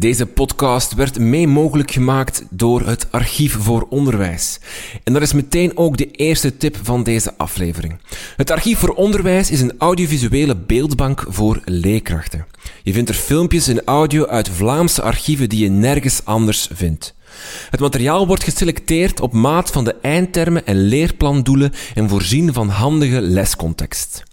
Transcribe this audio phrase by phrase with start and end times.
[0.00, 4.60] Deze podcast werd mee mogelijk gemaakt door het Archief voor Onderwijs.
[5.04, 7.98] En dat is meteen ook de eerste tip van deze aflevering.
[8.36, 12.46] Het Archief voor Onderwijs is een audiovisuele beeldbank voor leerkrachten.
[12.82, 17.14] Je vindt er filmpjes en audio uit Vlaamse archieven die je nergens anders vindt.
[17.70, 23.20] Het materiaal wordt geselecteerd op maat van de eindtermen en leerplandoelen en voorzien van handige
[23.20, 24.28] lescontext.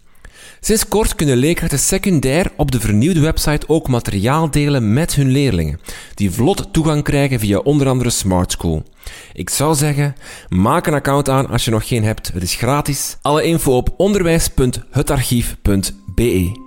[0.67, 5.79] Sinds kort kunnen leerkrachten secundair op de vernieuwde website ook materiaal delen met hun leerlingen,
[6.13, 8.83] die vlot toegang krijgen via onder andere Smart School.
[9.33, 10.15] Ik zou zeggen,
[10.49, 12.31] maak een account aan als je nog geen hebt.
[12.33, 13.17] Het is gratis.
[13.21, 16.65] Alle info op onderwijs.hetarchief.be.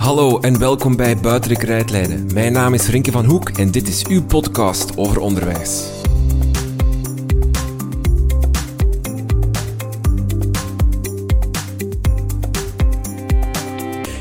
[0.00, 2.28] Hallo en welkom bij Rijtlijden.
[2.34, 5.84] Mijn naam is Rinke van Hoek en dit is uw podcast over onderwijs.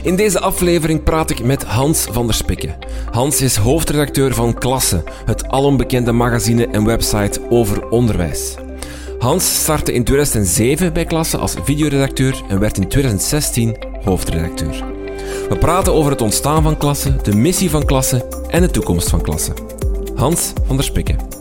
[0.04, 2.76] In deze aflevering praat ik met Hans van der Spikke.
[3.12, 8.56] Hans is hoofdredacteur van Klasse, het alombekende magazine en website over onderwijs.
[9.20, 14.99] Hans startte in 2007 bij Klasse als videoredacteur en werd in 2016 hoofdredacteur.
[15.50, 19.22] We praten over het ontstaan van klasse, de missie van klasse en de toekomst van
[19.22, 19.54] klasse.
[20.16, 21.39] Hans van der Spikke.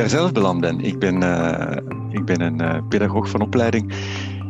[0.00, 0.80] Daar zelf beland ben.
[0.80, 1.76] Ik ben, uh,
[2.10, 3.92] ik ben een uh, pedagoog van opleiding.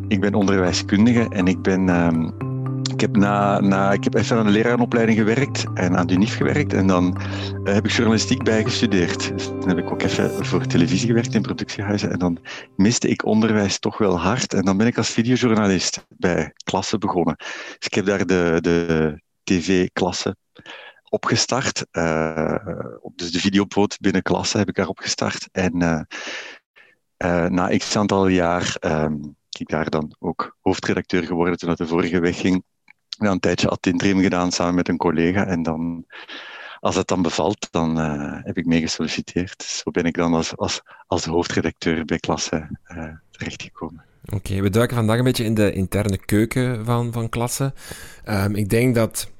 [0.08, 1.88] Ik ben onderwijskundige en ik ben.
[1.88, 2.48] Um,
[2.92, 6.72] ik heb, na, na, ik heb even aan de leraaropleiding gewerkt en aan de gewerkt.
[6.72, 7.16] En dan
[7.64, 9.32] uh, heb ik journalistiek bijgestudeerd.
[9.32, 12.10] Dus dan heb ik ook even voor televisie gewerkt in productiehuizen.
[12.12, 12.38] En dan
[12.76, 14.54] miste ik onderwijs toch wel hard.
[14.54, 17.34] En dan ben ik als videojournalist bij klassen begonnen.
[17.36, 20.36] Dus ik heb daar de, de tv-klasse
[21.10, 21.86] opgestart.
[21.92, 22.56] Uh,
[23.14, 25.48] dus de videopoot binnen klasse heb ik daar opgestart.
[25.52, 26.00] En uh,
[27.24, 31.78] uh, na x aantal jaar um, ben ik daar dan ook hoofdredacteur geworden toen het
[31.78, 32.64] de vorige wegging.
[33.08, 35.46] Dan een tijdje ad interim gedaan samen met een collega.
[35.46, 36.04] En dan,
[36.80, 37.96] als het dan bevalt, dan
[38.44, 39.62] heb ik meegesolliciteerd.
[39.62, 42.78] Zo ben ik dan als, als, als hoofdredacteur bij klasse
[43.30, 44.04] terechtgekomen.
[44.34, 47.72] Oké, we duiken vandaag een beetje in de interne keuken van, van klasse.
[48.28, 49.30] Um, ik denk dat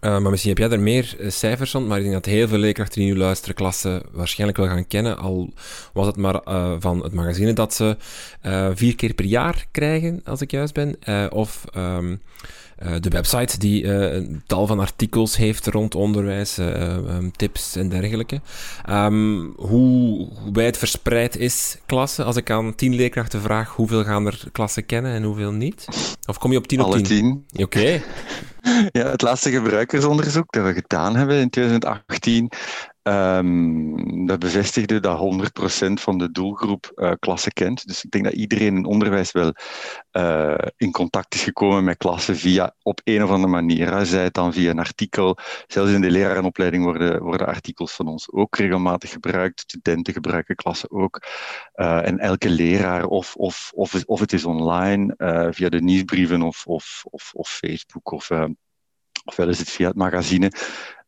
[0.00, 2.48] uh, maar misschien heb jij er meer uh, cijfers van, maar ik denk dat heel
[2.48, 5.52] veel leerkrachten die nu luisteren klassen waarschijnlijk wel gaan kennen, al
[5.92, 7.96] was het maar uh, van het magazine dat ze
[8.74, 10.96] vier keer per jaar krijgen, als ik juist ben,
[11.32, 12.20] of um,
[13.00, 18.40] de website die een tal van artikels heeft rond onderwijs, um, tips en dergelijke.
[18.90, 22.24] Um, hoe, hoe wijd verspreid is klassen?
[22.24, 25.84] Als ik aan tien leerkrachten vraag, hoeveel gaan er klassen kennen en hoeveel niet?
[26.26, 27.44] Of kom je op tien Alle op tien?
[27.52, 27.62] Oké.
[27.62, 28.02] Okay.
[28.92, 32.50] Ja, het laatste gebruikersonderzoek dat we gedaan hebben in 2018,
[33.02, 35.18] um, dat bevestigde dat
[35.88, 37.86] 100% van de doelgroep uh, klassen kent.
[37.86, 39.54] Dus ik denk dat iedereen in onderwijs wel
[40.12, 44.06] uh, in contact is gekomen met klassen via op een of andere manier.
[44.06, 45.38] Zij het dan via een artikel.
[45.66, 49.60] Zelfs in de lerarenopleiding worden, worden artikels van ons ook regelmatig gebruikt.
[49.60, 51.22] Studenten gebruiken klassen ook.
[51.74, 55.14] Uh, en elke leraar, of, of, of, of het is online,
[55.50, 58.30] via de nieuwsbrieven of, of, of, of Facebook of
[59.24, 60.52] ofwel is het via het magazine.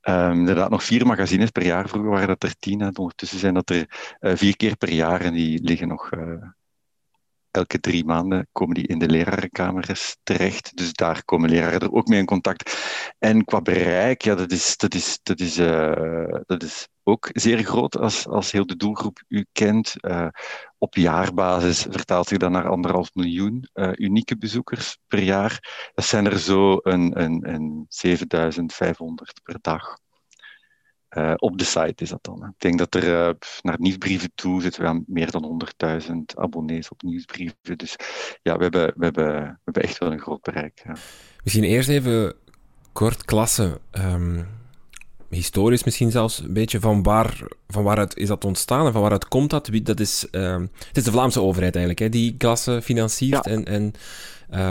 [0.08, 1.88] Um, inderdaad, nog vier magazines per jaar.
[1.88, 2.80] Vroeger waren dat er tien.
[2.80, 5.20] En ondertussen zijn dat er uh, vier keer per jaar.
[5.20, 6.42] En die liggen nog uh,
[7.54, 10.76] elke drie maanden komen die in de lerarenkamers terecht.
[10.76, 12.76] Dus daar komen leraren er ook mee in contact.
[13.18, 17.62] En qua bereik, ja, dat is, dat is, dat is, uh, dat is ook zeer
[17.62, 19.94] groot als, als heel de doelgroep u kent.
[20.00, 20.28] Uh,
[20.78, 25.88] op jaarbasis vertaalt zich dat naar anderhalf miljoen uh, unieke bezoekers per jaar.
[25.94, 29.98] Dat zijn er zo een, een, een 7500 per dag.
[31.14, 32.44] Uh, op de site is dat dan.
[32.44, 35.66] Ik denk dat er uh, naar nieuwsbrieven toe zitten we aan meer dan
[36.02, 37.78] 100.000 abonnees op nieuwsbrieven.
[37.78, 37.96] Dus
[38.42, 40.82] ja, we hebben, we hebben, we hebben echt wel een groot bereik.
[40.84, 40.96] Ja.
[41.42, 42.34] Misschien eerst even
[42.92, 43.78] kort klassen.
[43.92, 44.46] Um,
[45.28, 49.28] historisch misschien zelfs een beetje van, waar, van waaruit is dat ontstaan en van waaruit
[49.28, 49.70] komt dat?
[49.82, 53.50] dat is, um, het is de Vlaamse overheid eigenlijk hè, die klassen financiert ja.
[53.50, 53.92] en, en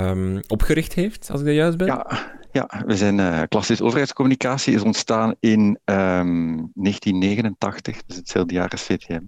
[0.10, 1.88] um, opgericht heeft, als ik dat juist ben.
[1.88, 2.42] Ja.
[2.54, 8.82] Ja, we zijn uh, klassisch overheidscommunicatie is ontstaan in um, 1989, dus hetzelfde jaar als
[8.82, 9.22] VTM,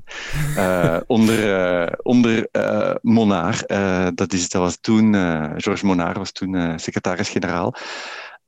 [0.58, 1.50] uh, onder,
[1.84, 2.50] uh, onder
[3.02, 3.64] Monar.
[4.16, 5.14] dat, is, dat was toen,
[5.58, 7.76] Georges Monar was toen secretaris-generaal.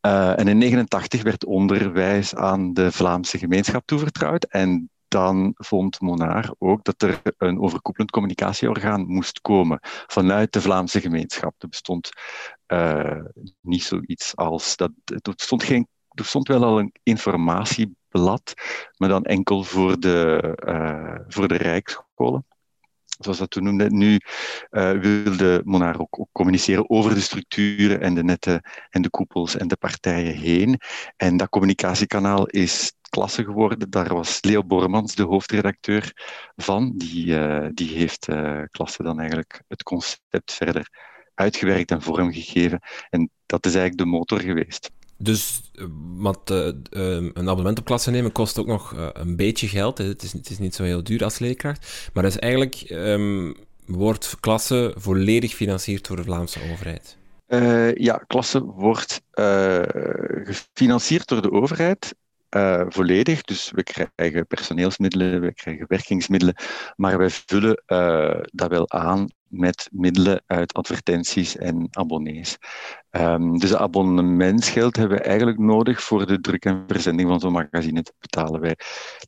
[0.02, 4.44] en in 1989 werd onderwijs aan de Vlaamse gemeenschap toevertrouwd.
[4.44, 11.02] En dan vond Monar ook dat er een overkoepelend communicatieorgaan moest komen vanuit de Vlaamse
[11.02, 11.56] gemeenschap.
[11.58, 12.10] Er bestond
[12.68, 13.22] uh,
[13.62, 14.92] niet zoiets als dat.
[15.06, 18.54] Er stond, geen, er stond wel al een informatieblad,
[18.98, 22.46] maar dan enkel voor de, uh, voor de rijksscholen
[23.18, 23.90] zoals dat toen noemde.
[23.90, 24.20] Nu
[24.72, 29.58] uh, wilde Monar ook, ook, communiceren over de structuren en de netten en de koepels
[29.58, 30.80] en de partijen heen.
[31.16, 33.90] En dat communicatiekanaal is klasse geworden.
[33.90, 36.12] Daar was Leo Bormans de hoofdredacteur
[36.56, 36.94] van.
[36.96, 40.90] Die, uh, die heeft uh, klasse dan eigenlijk het concept verder
[41.34, 42.80] uitgewerkt en vormgegeven.
[43.10, 44.90] En dat is eigenlijk de motor geweest.
[45.18, 45.72] Dus
[46.16, 49.98] want, uh, een abonnement op klasse nemen kost ook nog een beetje geld.
[49.98, 52.10] Het is, het is niet zo heel duur als leerkracht.
[52.14, 53.56] Maar dus eigenlijk um,
[53.86, 57.18] wordt klasse volledig gefinancierd door de Vlaamse overheid.
[57.48, 59.22] Uh, ja, klasse wordt
[60.44, 62.16] gefinancierd door de overheid.
[62.50, 63.42] Uh, volledig.
[63.42, 66.56] Dus we krijgen personeelsmiddelen, we krijgen werkingsmiddelen,
[66.96, 72.58] maar wij vullen uh, dat wel aan met middelen uit advertenties en abonnees.
[73.12, 78.02] Um, dus abonnementsgeld hebben we eigenlijk nodig voor de druk en verzending van zo'n magazine
[78.02, 78.62] te betalen.
[78.62, 78.76] Wij,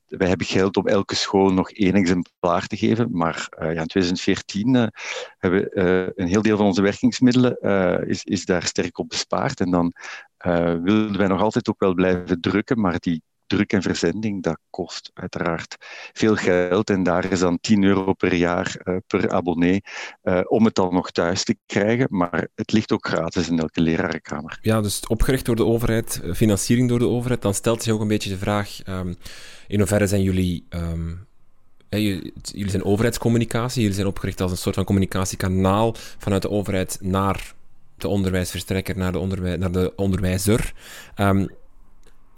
[0.08, 3.88] wij hebben geld om elke school nog één exemplaar te geven, maar uh, ja, in
[3.88, 4.88] 2014 uh,
[5.38, 7.58] hebben we uh, een heel deel van onze werkingsmiddelen
[8.08, 9.60] is, is daar sterk op bespaard.
[9.60, 9.94] En dan
[10.84, 15.12] wilden wij nog altijd ook wel blijven drukken, maar die druk en verzending, dat kost
[15.14, 15.76] uiteraard
[16.14, 16.90] veel geld.
[16.90, 19.82] En daar is dan 10 euro per jaar uh, per abonnee
[20.24, 22.08] uh, om het dan nog thuis te krijgen.
[22.10, 24.60] Maar het ligt ook gratis in elke lerarenkamer.
[24.62, 27.42] Ja, dus opgericht door de overheid, eh, financiering door de overheid.
[27.42, 29.18] Dan stelt zich ook een beetje de vraag, um,
[29.68, 30.66] in hoeverre zijn jullie...
[30.70, 31.28] Um,
[31.90, 37.54] jullie zijn overheidscommunicatie, jullie zijn opgericht als een soort van communicatiekanaal vanuit de overheid naar
[37.98, 40.74] de onderwijsverstrekker, naar de, onderwij naar de onderwijzer.
[41.16, 41.50] Um,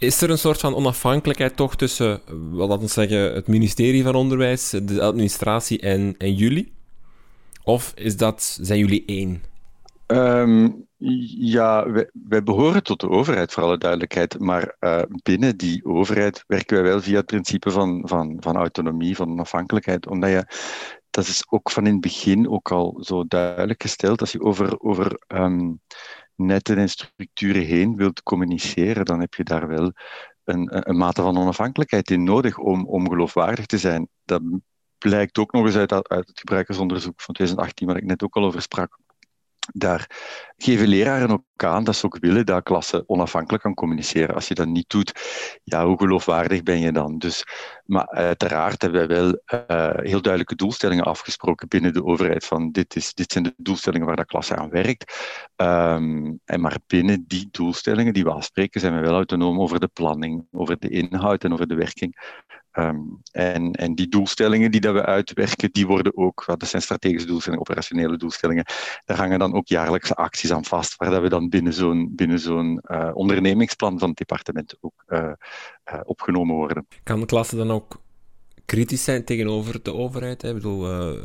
[0.02, 2.20] is er een soort van onafhankelijkheid toch tussen,
[2.52, 6.72] laten we zeggen, het ministerie van Onderwijs, de administratie en, en jullie?
[7.64, 9.42] Of is dat, zijn jullie één?
[10.06, 10.86] Um,
[11.38, 14.38] ja, wij, behoren tot de overheid, voor alle duidelijkheid.
[14.38, 19.16] Maar uh, binnen die overheid werken wij wel via het principe van, van, van autonomie,
[19.16, 20.06] van onafhankelijkheid.
[20.08, 20.46] Omdat je,
[21.10, 24.80] dat is ook van in het begin ook al zo duidelijk gesteld, als je over,
[24.80, 25.80] over um,
[26.46, 29.92] netten en structuren heen wilt communiceren, dan heb je daar wel
[30.44, 34.08] een, een mate van onafhankelijkheid in nodig om, om geloofwaardig te zijn.
[34.24, 34.42] Dat
[34.98, 38.44] blijkt ook nog eens uit, uit het gebruikersonderzoek van 2018, waar ik net ook al
[38.44, 38.98] over sprak.
[39.72, 40.10] Daar
[40.56, 44.34] geven leraren ook aan dat ze ook willen dat klasse onafhankelijk kan communiceren.
[44.34, 45.12] Als je dat niet doet,
[45.64, 47.18] ja, hoe geloofwaardig ben je dan?
[47.18, 47.44] Dus,
[47.84, 52.44] maar uiteraard hebben wij wel uh, heel duidelijke doelstellingen afgesproken binnen de overheid.
[52.44, 55.12] Van dit, is, dit zijn de doelstellingen waar de klasse aan werkt.
[55.56, 59.90] Um, en maar binnen die doelstellingen die we afspreken, zijn we wel autonoom over de
[59.92, 62.40] planning, over de inhoud en over de werking.
[62.78, 67.26] Um, en, en die doelstellingen die dat we uitwerken, die worden ook, dat zijn strategische
[67.26, 68.64] doelstellingen, operationele doelstellingen,
[69.04, 72.82] daar hangen dan ook jaarlijkse acties aan vast, waar dat we dan binnen zo'n zo'n
[72.86, 75.18] uh, ondernemingsplan van het departement ook uh,
[75.92, 76.86] uh, opgenomen worden.
[77.02, 78.00] Kan de klasse dan ook
[78.66, 80.42] kritisch zijn tegenover de overheid.
[80.42, 80.48] Hè?
[80.48, 81.20] Ik bedoel, uh,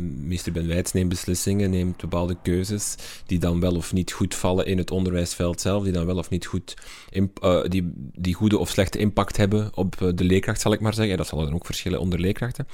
[0.00, 2.94] minister Ben Wijts neemt beslissingen, neemt bepaalde keuzes
[3.26, 6.30] die dan wel of niet goed vallen in het onderwijsveld zelf, die dan wel of
[6.30, 6.76] niet goed,
[7.12, 11.16] uh, die, die goede of slechte impact hebben op de leerkracht, zal ik maar zeggen.
[11.16, 12.66] Dat zal dan ook verschillen onder leerkrachten.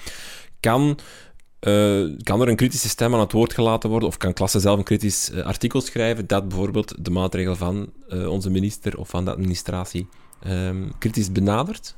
[0.61, 0.99] Kan
[2.23, 4.85] kan er een kritische stem aan het woord gelaten worden, of kan klasse zelf een
[4.85, 10.09] kritisch artikel schrijven dat bijvoorbeeld de maatregel van onze minister of van de administratie
[10.47, 11.97] um, kritisch benadert?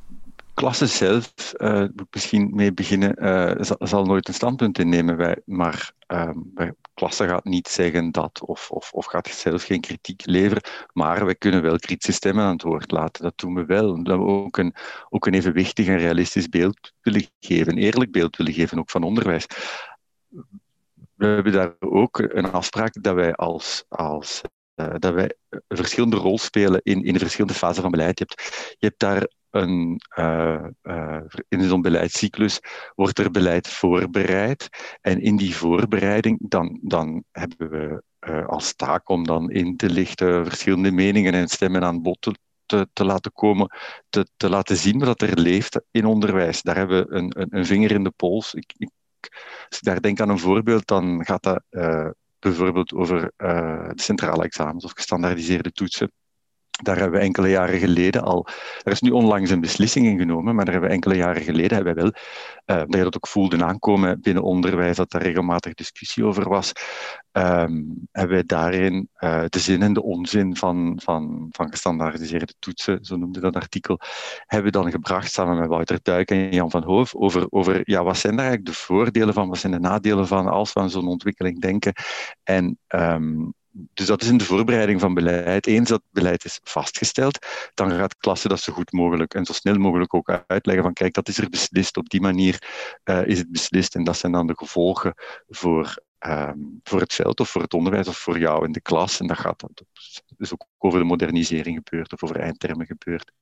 [0.56, 5.16] Klasse zelf, uh, moet misschien mee beginnen, uh, zal, zal, nooit een standpunt innemen.
[5.16, 9.80] Wij, maar um, wij, klasse gaat niet zeggen dat of, of, of gaat zelf geen
[9.80, 10.62] kritiek leveren.
[10.92, 13.22] Maar wij kunnen wel kritische stemmen aan het woord laten.
[13.22, 13.90] Dat doen we wel.
[13.90, 14.74] Omdat we ook een,
[15.08, 19.02] ook een evenwichtig en realistisch beeld willen geven, een eerlijk beeld willen geven, ook van
[19.02, 19.46] onderwijs.
[21.14, 24.42] We hebben daar ook een afspraak dat wij als, als
[24.76, 25.34] uh, dat wij
[25.68, 28.18] verschillende rol spelen in, in de verschillende fasen van beleid.
[28.18, 28.34] Hebt,
[28.78, 29.26] je hebt daar
[29.62, 30.64] een, uh,
[31.48, 32.60] in zo'n beleidscyclus
[32.94, 34.68] wordt er beleid voorbereid.
[35.00, 39.90] En in die voorbereiding dan, dan hebben we uh, als taak om dan in te
[39.90, 42.34] lichten verschillende meningen en stemmen aan bod te,
[42.66, 43.76] te, te laten komen,
[44.08, 46.62] te, te, laten zien wat er leeft in onderwijs.
[46.62, 48.54] Daar hebben we een, een, een vinger in de pols.
[48.54, 48.90] Ik, ik,
[49.68, 51.62] als ik daar denk aan een voorbeeld, dan gaat dat
[52.38, 56.10] bijvoorbeeld over de centrale examens of gestandaardiseerde toetsen
[56.82, 58.46] Daar hebben we enkele jaren geleden al,
[58.82, 61.76] er is nu onlangs een beslissing in genomen, maar daar hebben we enkele jaren geleden
[61.76, 62.12] hebben we wel,
[62.76, 66.72] uh, dat je dat ook voelde aankomen binnen onderwijs, dat daar regelmatig discussie over was,
[67.32, 73.04] um, hebben we daarin uh, de zin en de onzin van, van, van gestandaardiseerde toetsen,
[73.04, 74.00] zo noemde dat artikel,
[74.46, 78.04] hebben we dan gebracht samen met Wouter Tuik en Jan van Hoof over, over ja,
[78.04, 80.90] wat zijn daar eigenlijk de voordelen van, wat zijn de nadelen van als we aan
[80.90, 81.92] zo'n ontwikkeling denken.
[82.42, 83.54] En um,
[83.94, 85.66] dus dat is in de voorbereiding van beleid.
[85.66, 89.74] Eens dat beleid is vastgesteld, dan gaat klasse dat zo goed mogelijk en zo snel
[89.74, 92.62] mogelijk ook uitleggen van kijk, dat is er beslist, op die manier
[93.04, 95.14] uh, is het beslist en dat zijn dan de gevolgen
[95.48, 99.20] voor, um, voor het veld of voor het onderwijs of voor jou in de klas.
[99.20, 99.84] En dat gaat dat
[100.38, 103.32] is ook over de modernisering gebeurd of over eindtermen gebeurd,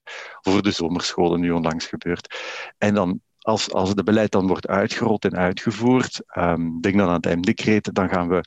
[0.40, 2.38] of over de zomerscholen nu onlangs gebeurd.
[2.78, 7.14] En dan als, als het beleid dan wordt uitgerold en uitgevoerd, um, denk dan aan
[7.14, 8.44] het M-decreet, dan gaan we,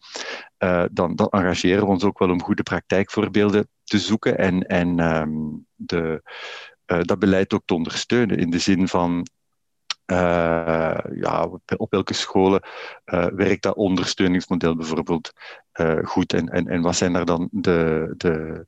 [0.60, 5.00] uh, dan, dan, engageren we ons ook wel om goede praktijkvoorbeelden te zoeken en, en
[5.00, 6.22] um, de,
[6.88, 9.28] uh, dat beleid ook te ondersteunen in de zin van
[10.06, 12.62] uh, ja, op welke scholen
[13.36, 15.32] werkt dat ondersteuningsmodel bijvoorbeeld
[16.04, 18.66] goed en, en, en wat zijn daar dan de, de,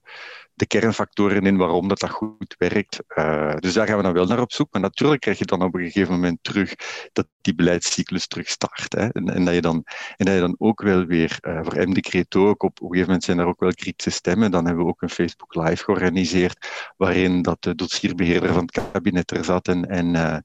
[0.60, 3.00] de kernfactoren in waarom dat, dat goed werkt.
[3.18, 4.68] Uh, dus daar gaan we dan wel naar op zoek.
[4.72, 6.76] Maar natuurlijk krijg je dan op een gegeven moment terug
[7.14, 8.94] dat die beleidscyclus terug start.
[8.94, 9.08] Hè?
[9.08, 9.84] En, en, dat je dan,
[10.18, 13.06] en dat je dan ook wel weer, uh, voor MD ook, op, op een gegeven
[13.06, 14.52] moment zijn er ook wel kritische stemmen.
[14.52, 19.32] Dan hebben we ook een Facebook Live georganiseerd, waarin dat de dossierbeheerder van het kabinet
[19.32, 20.38] er zat en, en, uh,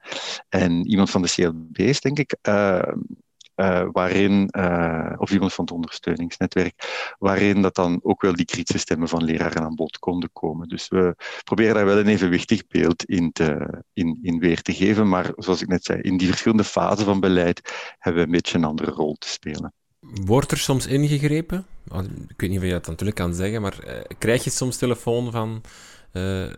[0.48, 2.36] en iemand van de CLB's, denk ik,
[3.56, 8.78] uh, waarin, uh, of iemand van het ondersteuningsnetwerk, waarin dat dan ook wel die kritische
[8.78, 10.68] stemmen van leraren aan bod konden komen.
[10.68, 15.08] Dus we proberen daar wel een evenwichtig beeld in, te, in, in weer te geven,
[15.08, 18.58] maar zoals ik net zei, in die verschillende fasen van beleid hebben we een beetje
[18.58, 19.72] een andere rol te spelen.
[20.24, 21.66] Wordt er soms ingegrepen?
[22.28, 25.30] Ik weet niet of je dat natuurlijk kan zeggen, maar uh, krijg je soms telefoon
[25.30, 25.62] van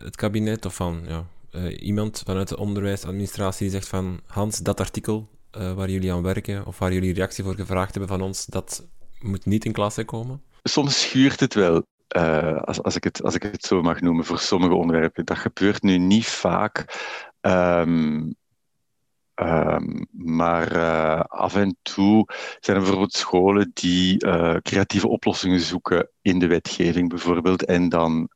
[0.03, 1.25] het kabinet of van ja,
[1.69, 5.27] iemand vanuit de onderwijsadministratie die zegt van Hans, dat artikel
[5.57, 8.87] uh, waar jullie aan werken of waar jullie reactie voor gevraagd hebben van ons, dat
[9.19, 10.41] moet niet in klasse komen?
[10.63, 11.85] Soms schuurt het wel.
[12.17, 15.25] Uh, als, als, ik het, als ik het zo mag noemen, voor sommige onderwerpen.
[15.25, 16.85] Dat gebeurt nu niet vaak.
[17.41, 18.35] Um,
[19.35, 22.25] um, maar uh, af en toe
[22.59, 24.17] zijn er bijvoorbeeld scholen die
[24.61, 27.65] creatieve oplossingen zoeken in de wetgeving, bijvoorbeeld.
[27.65, 28.29] En dan,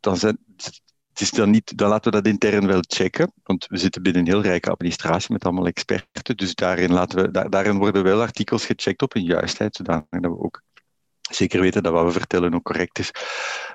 [0.00, 0.38] dan zijn,
[1.18, 4.22] het is dan niet, dan laten we dat intern wel checken, want we zitten binnen
[4.22, 8.20] een heel rijke administratie met allemaal experten, dus daarin, laten we, daar, daarin worden wel
[8.20, 10.62] artikels gecheckt op hun juistheid, zodat we ook
[11.30, 13.10] zeker weten dat wat we vertellen ook correct is.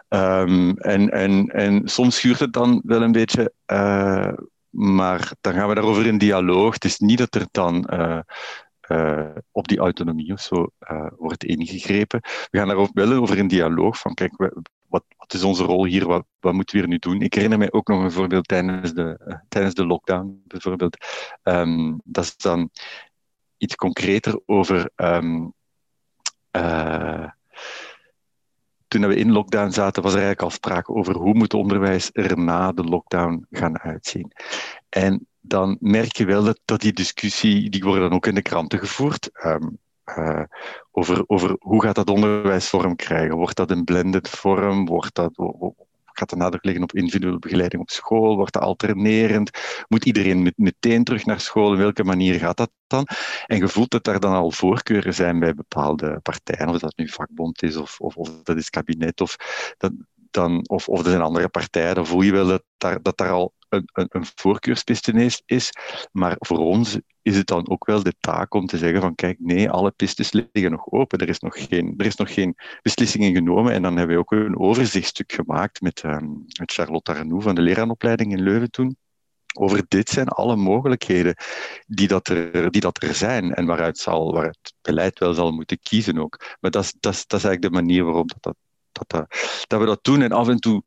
[0.09, 4.33] Um, en, en, en soms schuurt het dan wel een beetje, uh,
[4.69, 6.73] maar dan gaan we daarover in dialoog.
[6.73, 8.19] Het is niet dat er dan uh,
[8.87, 10.67] uh, op die autonomie of zo
[11.17, 12.19] wordt ingegrepen.
[12.21, 14.51] We gaan daar wel over in dialoog van, kijk,
[14.87, 16.05] wat, wat is onze rol hier?
[16.05, 17.21] Wat, wat moeten we hier nu doen?
[17.21, 20.97] Ik herinner mij ook nog een voorbeeld tijdens de, uh, tijdens de lockdown, bijvoorbeeld.
[21.43, 22.69] Um, dat is dan
[23.57, 24.89] iets concreter over.
[26.55, 27.29] Uh,
[28.87, 32.39] toen we in lockdown zaten, was er eigenlijk al sprake over hoe moet onderwijs er
[32.39, 34.31] na de lockdown gaan uitzien.
[34.89, 38.79] En dan merk je wel dat, die discussie, die wordt dan ook in de kranten
[38.79, 39.29] gevoerd.
[39.45, 39.77] Um,
[40.17, 40.43] uh,
[40.91, 43.35] over, over hoe gaat dat onderwijs vorm krijgen?
[43.35, 44.85] Wordt dat een blended vorm?
[44.85, 45.31] Wordt dat,
[46.05, 48.35] gaat de nadruk liggen op individuele begeleiding op school?
[48.35, 49.50] Wordt dat alternerend?
[49.88, 51.71] Moet iedereen meteen terug naar school?
[51.71, 53.07] In welke manier gaat dat dan?
[53.45, 57.09] En je voelt dat er dan al voorkeuren zijn bij bepaalde partijen, of dat nu
[57.09, 59.35] vakbond is of, of, of dat is kabinet, of,
[59.77, 59.91] dat,
[60.31, 63.31] dan, of, of er zijn andere partijen, dan voel je wel dat daar, dat daar
[63.31, 65.72] al een, een, is.
[66.12, 69.38] Maar voor ons is het dan ook wel de taak om te zeggen van kijk,
[69.39, 71.20] nee, alle pistes liggen nog open.
[71.20, 73.74] Er is nog geen, er is nog geen beslissingen genomen.
[73.74, 77.62] En dan hebben we ook een overzichtstuk gemaakt met, um, met Charlotte Arnoux van de
[77.62, 78.98] leraaropleiding in Leuven toen.
[79.56, 81.36] Over dit zijn alle mogelijkheden
[81.88, 85.51] die dat er, die dat er zijn en waaruit zal, waar het beleid wel zal
[85.51, 86.58] moeten kiezen ook.
[86.60, 88.56] Maar dat is, dat is, dat is eigenlijk de manier waarop dat,
[88.92, 89.27] dat, dat,
[89.68, 90.22] dat we dat doen.
[90.22, 90.84] En af en toe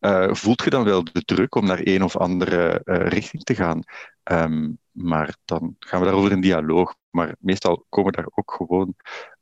[0.00, 3.54] uh, voelt je dan wel de druk om naar een of andere uh, richting te
[3.54, 3.82] gaan.
[4.24, 6.94] Um, maar dan gaan we daarover in dialoog.
[7.10, 8.94] Maar meestal komen we daar ook gewoon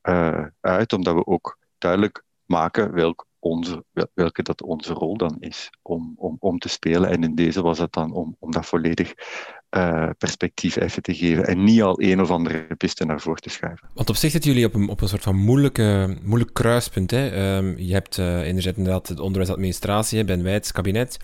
[0.03, 3.85] uh, uit, omdat we ook duidelijk maken welk onze,
[4.15, 7.11] welke dat onze rol dan is om, om, om te spelen.
[7.11, 9.15] En in deze was het dan om, om dat volledig
[9.77, 13.51] uh, perspectief even te geven en niet al een of andere piste naar voren te
[13.51, 13.89] schuiven.
[13.95, 17.11] Want op zich zitten jullie op een, op een soort van moeilijke, moeilijk kruispunt.
[17.11, 17.57] Hè?
[17.57, 21.19] Um, je hebt uh, enerzijds inderdaad de onderwijsadministratie, Ben Wijts, kabinet.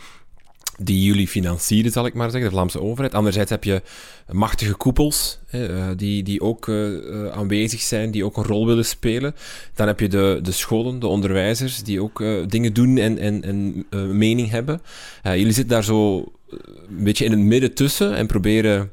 [0.78, 3.14] Die jullie financieren, zal ik maar zeggen, de Vlaamse overheid.
[3.14, 3.82] Anderzijds heb je
[4.30, 9.34] machtige koepels hè, die, die ook uh, aanwezig zijn, die ook een rol willen spelen.
[9.74, 13.86] Dan heb je de, de scholen, de onderwijzers, die ook dingen doen en, en, en
[14.18, 14.82] mening hebben.
[15.22, 16.16] jullie zitten daar zo
[16.48, 18.90] een beetje in het midden tussen en proberen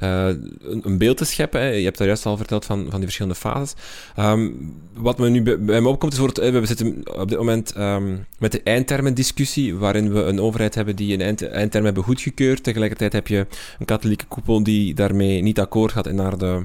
[0.00, 0.26] uh,
[0.60, 1.60] een, beeld te scheppen.
[1.60, 1.68] Hè.
[1.68, 3.74] Je hebt daar juist al verteld van, van die verschillende fases.
[4.18, 8.26] Um, wat me nu bij, me opkomt is, wordt, we zitten op dit moment um,
[8.38, 12.62] met de eindtermen-discussie, waarin we een overheid hebben die een eind, eindterm hebben goedgekeurd.
[12.62, 13.46] Tegelijkertijd heb je
[13.78, 16.64] een katholieke koepel die daarmee niet akkoord gaat en naar de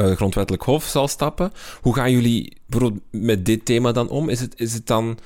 [0.00, 1.52] uh, grondwettelijk hof zal stappen.
[1.80, 4.28] Hoe gaan jullie bijvoorbeeld met dit thema dan om?
[4.28, 5.24] Is het, is het dan eh,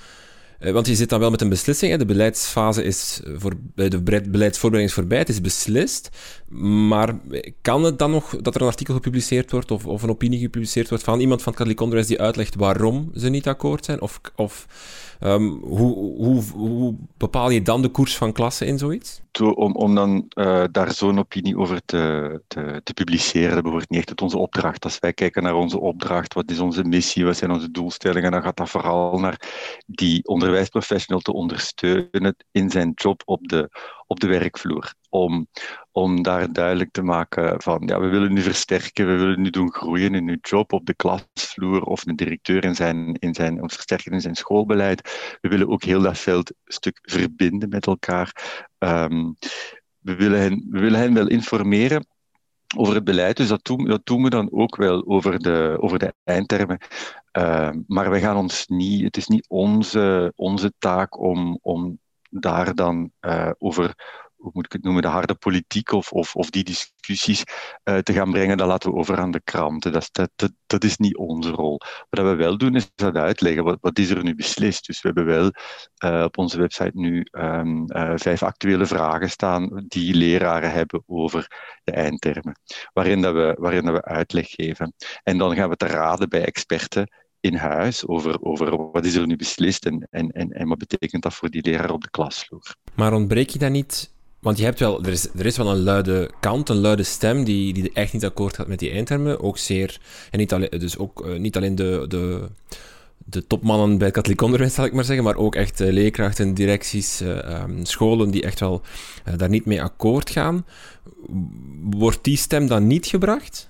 [0.58, 1.96] want je zit dan wel met een beslissing.
[1.96, 6.08] De beleidsfase is voor, de beleidsvoorbereiding is voorbij, het is beslist.
[6.88, 7.18] Maar
[7.62, 10.88] kan het dan nog dat er een artikel gepubliceerd wordt of, of een opinie gepubliceerd
[10.88, 14.00] wordt van iemand van onderwijs die uitlegt waarom ze niet akkoord zijn?
[14.00, 14.66] Of, of
[15.26, 19.22] Um, hoe, hoe, hoe, bepaal je dan de koers van klasse in zoiets?
[19.40, 24.08] Om, om dan uh, daar zo'n opinie over te, te, te, publiceren, dat behoort niet
[24.08, 24.84] echt onze opdracht.
[24.84, 28.42] Als wij kijken naar onze opdracht, wat is onze missie, wat zijn onze doelstellingen, dan
[28.42, 29.40] gaat dat vooral naar
[29.86, 33.70] die onderwijsprofessional te ondersteunen in zijn job op de,
[34.06, 34.94] op de werkvloer.
[35.08, 35.46] Om,
[35.96, 39.72] om daar duidelijk te maken van, ja, we willen nu versterken, we willen nu doen
[39.72, 43.72] groeien in uw job op de klasvloer of een directeur in zijn, in zijn, of
[43.72, 45.38] versterken in zijn schoolbeleid.
[45.40, 48.32] We willen ook heel dat veld stuk verbinden met elkaar.
[48.78, 49.36] Um,
[49.98, 52.06] we, willen hen, we willen hen wel informeren
[52.76, 53.36] over het beleid.
[53.36, 56.78] Dus dat doen, dat doen we dan ook wel over de, over de eindtermen.
[57.38, 61.98] Uh, maar wij gaan ons niet, het is niet onze, onze taak om, om
[62.30, 63.94] daar dan uh, over,
[64.44, 67.42] hoe moet ik het noemen, de harde politiek of, of, of die discussies
[67.84, 69.92] uh, te gaan brengen, dat laten we over aan de kranten.
[69.92, 71.80] Dat, dat, dat, is niet onze rol.
[72.10, 73.64] Wat we wel doen, is dat uitleggen.
[73.64, 74.86] Wat, wat is er nu beslist?
[74.86, 75.50] Dus we hebben wel
[76.04, 77.84] uh, op onze website nu um,
[78.18, 81.46] vijf actuele vragen staan die leraren hebben over
[81.84, 82.58] de eindtermen,
[82.92, 84.94] waarin, dat we, waarin dat we uitleg geven.
[85.22, 87.08] En dan gaan we te raden bij experten
[87.40, 91.22] in huis over, over wat is er nu beslist en, en, en, en wat betekent
[91.22, 92.74] dat voor die leraar op de klasvloer.
[92.94, 94.13] Maar ontbreek je dan niet
[94.44, 97.44] want je hebt wel, er is, er is wel een luide kant, een luide stem
[97.44, 99.40] die, die echt niet akkoord gaat met die eindtermen.
[99.40, 102.48] Ook zeer, en niet alleen, dus ook uh, niet alleen de, de,
[103.24, 106.54] de topmannen bij het katholiek onderwijs, zal ik maar zeggen, maar ook echt uh, leerkrachten,
[106.54, 108.82] directies, uh, um, scholen die echt wel
[109.36, 110.66] daar niet mee akkoord gaan.
[111.90, 113.68] Wordt die stem dan niet gebracht?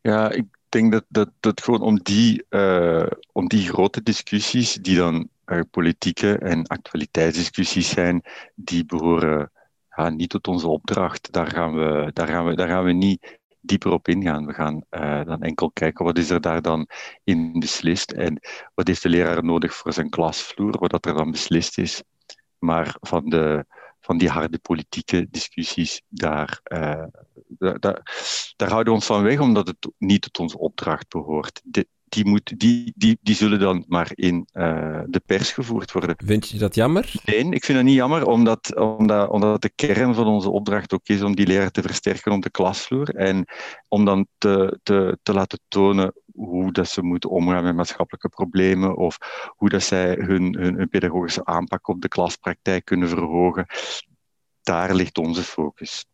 [0.00, 2.44] Ja, ik denk dat, dat, dat gewoon om die,
[3.32, 5.28] om die grote discussies, die dan
[5.70, 8.22] politieke en actualiteitsdiscussies zijn,
[8.54, 9.52] die behoren
[9.96, 11.32] ja, niet tot onze opdracht.
[11.32, 14.46] Daar gaan, we, daar, gaan we, daar gaan we niet dieper op ingaan.
[14.46, 16.88] We gaan uh, dan enkel kijken wat is er daar dan
[17.24, 18.40] in beslist en
[18.74, 22.02] wat heeft de leraar nodig voor zijn klasvloer, wat dat er dan beslist is.
[22.58, 23.64] Maar van de,
[24.00, 27.04] van die harde politieke discussies, daar, uh,
[27.48, 27.78] daar,
[28.56, 31.60] daar, houden we ons van weg, omdat het niet tot onze opdracht behoort.
[32.14, 36.16] Die, moet, die, die, die zullen dan maar in uh, de pers gevoerd worden.
[36.24, 37.12] Vind je dat jammer?
[37.24, 41.08] Nee, ik vind dat niet jammer, omdat, omdat, omdat de kern van onze opdracht ook
[41.08, 43.44] is om die leraar te versterken op de klasvloer en
[43.88, 48.96] om dan te, te, te laten tonen hoe dat ze moeten omgaan met maatschappelijke problemen
[48.96, 49.18] of
[49.56, 53.66] hoe dat zij hun, hun, hun pedagogische aanpak op de klaspraktijk kunnen verhogen.
[54.62, 56.06] Daar ligt onze focus.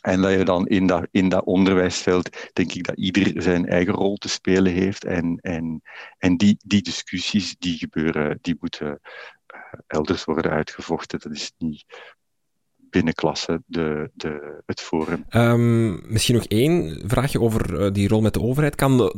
[0.00, 3.94] En dat je dan in dat, in dat onderwijsveld, denk ik dat ieder zijn eigen
[3.94, 5.04] rol te spelen heeft.
[5.04, 5.82] En, en,
[6.18, 9.00] en die, die discussies die gebeuren, die moeten
[9.46, 11.20] eh, elders worden uitgevochten.
[11.20, 11.84] Dat is niet
[12.90, 15.24] binnenklasse de, de, het forum.
[15.30, 18.74] Um, misschien nog één vraagje over uh, die rol met de overheid.
[18.74, 19.14] Kan de,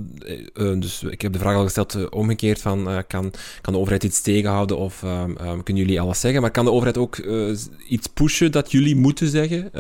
[0.55, 4.23] uh, dus ik heb de vraag al gesteld, omgekeerd van kan, kan de overheid iets
[4.23, 6.41] tegenhouden of um, kunnen jullie alles zeggen?
[6.41, 7.17] Maar kan de overheid ook
[7.89, 9.71] iets pushen dat jullie moeten zeggen?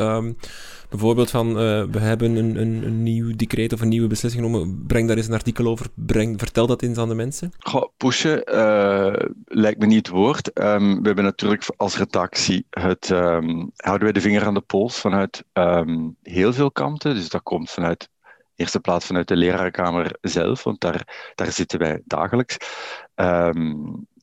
[0.92, 1.55] Bijvoorbeeld van, uh,
[1.90, 4.87] we hebben een, een, een, nieuw decreet of een nieuwe beslissing genomen.
[4.87, 5.87] Breng daar eens een artikel over.
[5.94, 7.52] Breng, vertel dat eens aan de mensen.
[7.59, 10.59] Goh, pushen uh, lijkt me niet het woord.
[10.59, 15.00] Um, we hebben natuurlijk als redactie het, um, houden wij de vinger aan de pols
[15.00, 17.14] vanuit um, heel veel kanten.
[17.14, 18.09] Dus dat komt vanuit
[18.55, 22.57] eerste plaats vanuit de leraarkamer zelf, want daar, daar zitten wij dagelijks.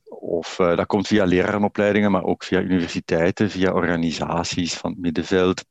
[0.08, 5.64] Of uh, dat komt via lerarenopleidingen, maar ook via universiteiten, via organisaties van het middenveld,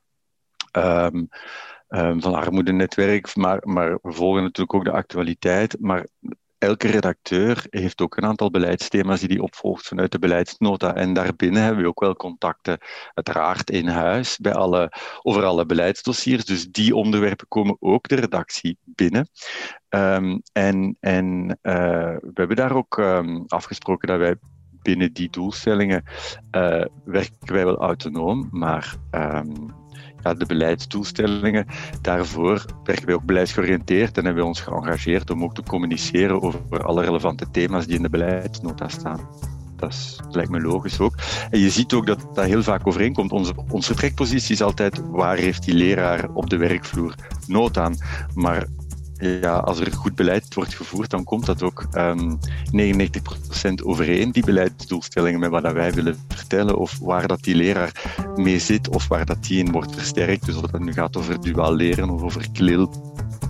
[0.71, 1.29] um,
[1.89, 5.79] um, van armoedenetwerk, maar, maar we volgen natuurlijk ook de actualiteit.
[5.79, 6.05] Maar
[6.58, 10.95] elke redacteur heeft ook een aantal beleidsthema's die hij opvolgt vanuit de beleidsnota.
[10.95, 12.77] En daarbinnen hebben we ook wel contacten,
[13.13, 16.45] uiteraard in huis, bij alle, over alle beleidsdossiers.
[16.45, 19.29] Dus die onderwerpen komen ook de redactie binnen.
[19.89, 22.99] Um, en en uh, we hebben daar ook
[23.47, 24.36] afgesproken dat wij
[24.82, 26.03] binnen die doelstellingen
[26.51, 29.67] uh, werken wij wel autonoom, maar ehm,
[30.23, 31.65] ja, de beleidsdoelstellingen,
[32.01, 36.84] daarvoor werken wij ook beleidsgeoriënteerd en hebben we ons geëngageerd om ook te communiceren over
[36.84, 39.19] alle relevante thema's die in de beleidsnota staan.
[39.75, 41.13] Dat, is, lijkt me logisch ook.
[41.49, 43.32] En je ziet ook dat dat heel vaak overeenkomt.
[43.32, 47.15] Onze, onze vertrekpositie is altijd waar heeft die leraar op de werkvloer
[47.47, 47.97] nood aan.
[48.34, 48.65] Maar
[49.19, 52.39] ja, als er goed beleid wordt gevoerd, dan komt dat ook um,
[52.71, 52.99] ehm,
[53.71, 58.60] 99% overeen, die beleidsdoelstellingen, met wat wij willen vertellen, of waar dat die leraar mee
[58.60, 60.45] zit, of waar dat die in wordt versterkt.
[60.45, 62.89] Dus of dat nu gaat over duaal leren of over KLIL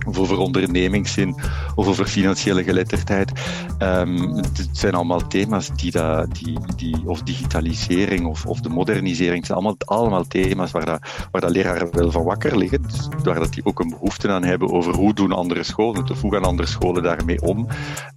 [0.06, 1.34] of over ondernemingszin
[1.74, 3.32] of over financiële geletterdheid.
[3.78, 9.46] Um, het zijn allemaal thema's die, dat, die, die of digitalisering of, of de modernisering,
[9.46, 13.52] zijn allemaal, allemaal thema's waar, waar dat leraren wel van wakker liggen, dus waar dat
[13.52, 16.68] die ook een behoefte aan hebben over hoe doen andere scholen of hoe gaan andere
[16.68, 17.66] scholen daarmee om,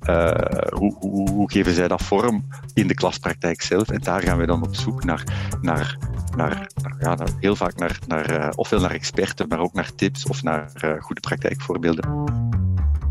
[0.10, 0.32] uh,
[0.70, 3.90] hoe, hoe, geven zij dat vorm in de klaspraktijk zelf?
[3.90, 5.24] En daar gaan we dan op zoek naar,
[5.62, 5.98] naar
[6.36, 6.68] naar,
[7.00, 10.72] ja, heel vaak naar, naar uh, ofwel naar experten, maar ook naar tips of naar
[10.86, 11.22] uh, goede
[11.80, 13.03] praktijkvoorbeelden.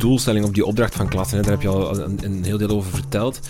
[0.00, 1.42] Doelstelling op die opdracht van klassen.
[1.42, 3.40] Daar heb je al een, een, heel deel over verteld.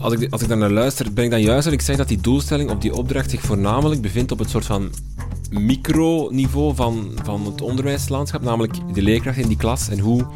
[0.00, 2.08] Als ik, als ik daar naar luister, ben ik dan juist dat ik zeg dat
[2.08, 4.90] die doelstelling op die opdracht zich voornamelijk bevindt op het soort van
[5.50, 10.26] microniveau van, van het onderwijslandschap, namelijk de leerkracht in die klas en hoe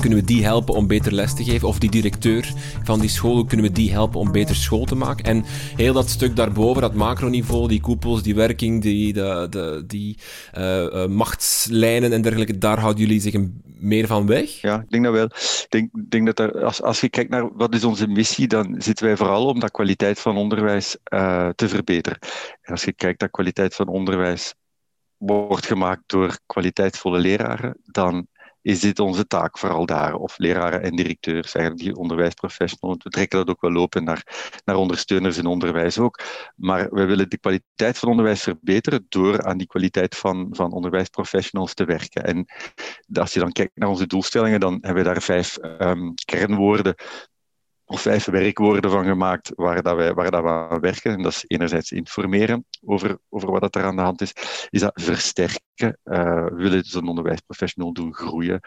[0.00, 1.68] kunnen we die helpen om beter les te geven?
[1.68, 2.52] Of die directeur
[2.84, 5.24] van die school, hoe kunnen we die helpen om beter school te maken?
[5.24, 5.44] En
[5.76, 10.16] heel dat stuk daarboven, dat macroniveau, die koepels, die werking, die, de, de, die
[10.58, 14.50] uh, uh, machtslijnen en dergelijke, daar houden jullie zich een, meer van weg?
[14.60, 15.24] Ja, ik denk dat wel.
[15.24, 18.74] Ik denk, denk dat er, als, als je kijkt naar wat is onze missie, dan
[18.78, 22.18] zitten wij vooral om dat kwaliteit van onderwijs uh, te verbeteren.
[22.62, 24.54] En als je kijkt naar kwaliteit van onderwijs
[25.16, 28.26] wordt gemaakt door kwaliteitsvolle leraren, dan
[28.66, 30.14] is dit onze taak vooral daar.
[30.14, 33.02] Of leraren en directeurs, eigenlijk die onderwijsprofessionals.
[33.02, 36.20] We trekken dat ook wel open naar, naar ondersteuners in onderwijs ook.
[36.56, 41.74] Maar we willen de kwaliteit van onderwijs verbeteren door aan die kwaliteit van, van onderwijsprofessionals
[41.74, 42.24] te werken.
[42.24, 42.46] En
[43.12, 46.94] als je dan kijkt naar onze doelstellingen, dan hebben we daar vijf um, kernwoorden
[47.86, 51.12] of vijf werkwoorden van gemaakt waar, dat wij, waar dat we aan werken.
[51.12, 54.32] En dat is enerzijds informeren over, over wat er aan de hand is.
[54.70, 55.64] Is dat versterken.
[56.04, 58.60] Uh, willen zo'n onderwijsprofessional doen groeien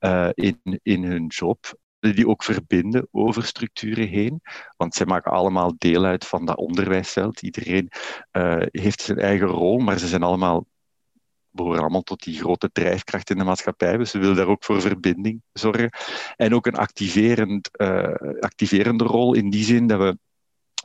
[0.00, 1.74] uh, in, in hun job.
[1.98, 4.40] Die ook verbinden over structuren heen.
[4.76, 7.42] Want zij maken allemaal deel uit van dat onderwijsveld.
[7.42, 7.90] Iedereen
[8.32, 10.66] uh, heeft zijn eigen rol, maar ze zijn allemaal
[11.56, 13.96] behoren allemaal tot die grote drijfkracht in de maatschappij.
[13.96, 15.90] Dus we willen daar ook voor verbinding zorgen.
[16.36, 20.18] En ook een activerend, uh, activerende rol in die zin dat we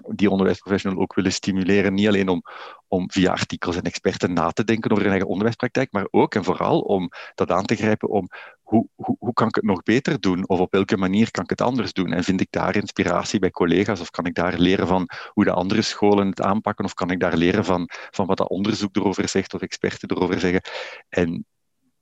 [0.08, 1.94] die onderwijsprofessional ook willen stimuleren.
[1.94, 2.44] Niet alleen om,
[2.88, 6.44] om via artikels en experten na te denken over hun eigen onderwijspraktijk, maar ook en
[6.44, 8.28] vooral om dat aan te grijpen om
[8.62, 10.48] hoe, hoe, hoe kan ik het nog beter doen?
[10.48, 12.14] Of op welke manier kan ik het anders doen?
[12.14, 14.00] En vind ik daar inspiratie bij collega's?
[14.00, 16.86] Of kan ik daar leren van hoe de andere scholen het aanpakken?
[16.86, 20.40] Of kan ik daar leren van, van wat dat onderzoek erover zegt of experten erover
[20.40, 20.62] zeggen?
[21.10, 21.46] En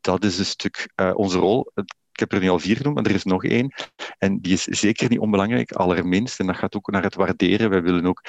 [0.01, 1.71] dat is een stuk uh, onze rol.
[2.19, 3.73] Heb er nu al vier genoemd, maar er is nog één.
[4.17, 6.39] En die is zeker niet onbelangrijk, allerminst.
[6.39, 7.69] En dat gaat ook naar het waarderen.
[7.69, 8.21] Wij willen ook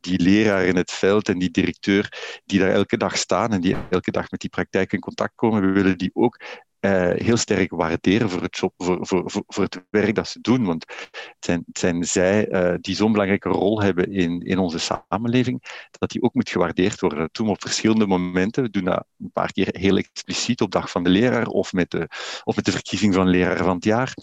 [0.00, 3.84] die leraar in het veld en die directeur die daar elke dag staan en die
[3.88, 6.40] elke dag met die praktijk in contact komen, we willen die ook
[6.80, 10.64] uh, heel sterk waarderen voor het, voor, voor, voor, het werk dat ze doen.
[10.64, 15.86] Want het zijn, zijn zij uh, die zo'n belangrijke rol hebben in, in onze samenleving,
[15.90, 17.28] dat die ook moet gewaardeerd worden.
[17.32, 18.62] We op verschillende momenten.
[18.62, 21.90] We doen dat een paar keer heel expliciet op dag van de leraar of met
[21.90, 22.08] de,
[22.44, 24.14] of met de verkiezing van leraar van het jaar.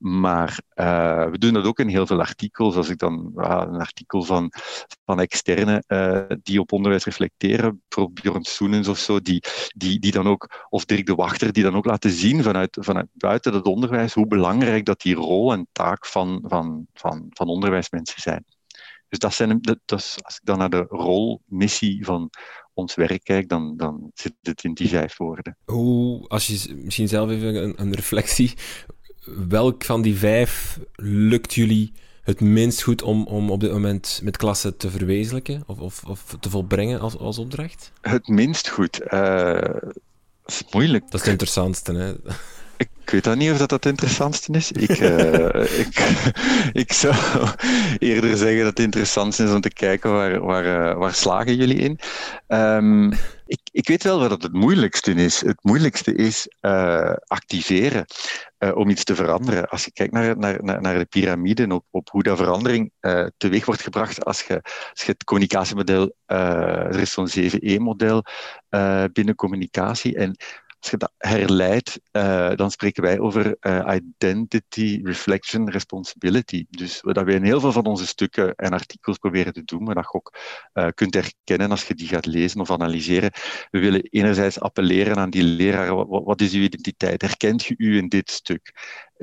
[0.00, 2.76] Maar uh, we doen dat ook in heel veel artikels.
[2.76, 4.52] Als ik dan uh, een artikel van,
[5.04, 9.42] van externe uh, die op onderwijs reflecteren, bijvoorbeeld Bjorn Soenens of zo, die,
[9.76, 13.06] die, die dan ook, of Dirk de Wachter, die dan ook laten zien vanuit, vanuit
[13.12, 18.22] buiten het onderwijs hoe belangrijk dat die rol en taak van, van, van, van onderwijsmensen
[18.22, 18.44] zijn.
[19.08, 22.30] Dus dat zijn, dat, dat als ik dan naar de rol, missie van
[22.74, 25.56] ons werk kijk, dan, dan zit het in die vijf woorden.
[25.64, 28.54] Hoe, als je misschien zelf even een, een reflectie,
[29.24, 34.36] welk van die vijf lukt jullie het minst goed om, om op dit moment met
[34.36, 37.92] klassen te verwezenlijken of, of, of te volbrengen als, als opdracht?
[38.00, 39.00] Het minst goed.
[39.12, 39.92] Uh, Dat
[40.44, 41.04] is moeilijk.
[41.04, 42.14] Dat is het interessantste, hè?
[43.10, 44.72] Ik weet dat niet of dat, het interessantste is.
[44.72, 46.22] Ik, uh, ik,
[46.72, 47.14] ik zou
[47.98, 51.76] eerder zeggen dat het interessantste is om te kijken waar, waar, uh, waar slagen jullie
[51.76, 51.98] in.
[52.48, 53.12] Um,
[53.46, 55.40] ik, ik weet wel wat het moeilijkste is.
[55.40, 58.04] Het moeilijkste is uh, activeren
[58.74, 59.68] om iets te veranderen.
[59.68, 62.92] Als je kijkt naar, naar, naar de piramide op, op hoe dat verandering
[63.36, 68.24] teweeg wordt gebracht als je, als je het communicatiemodel, er is zo'n 7E-model
[69.12, 70.36] binnen communicatie en
[70.80, 76.66] als je dat herleidt, uh, dan spreken wij over uh, identity, reflection, responsibility.
[76.70, 79.94] Dus wat wij in heel veel van onze stukken en artikels proberen te doen, maar
[79.94, 80.38] dat je ook
[80.74, 83.30] uh, kunt herkennen als je die gaat lezen of analyseren.
[83.70, 87.22] We willen enerzijds appelleren aan die leraar, wat, wat is uw identiteit?
[87.22, 88.72] Herkent je u in dit stuk?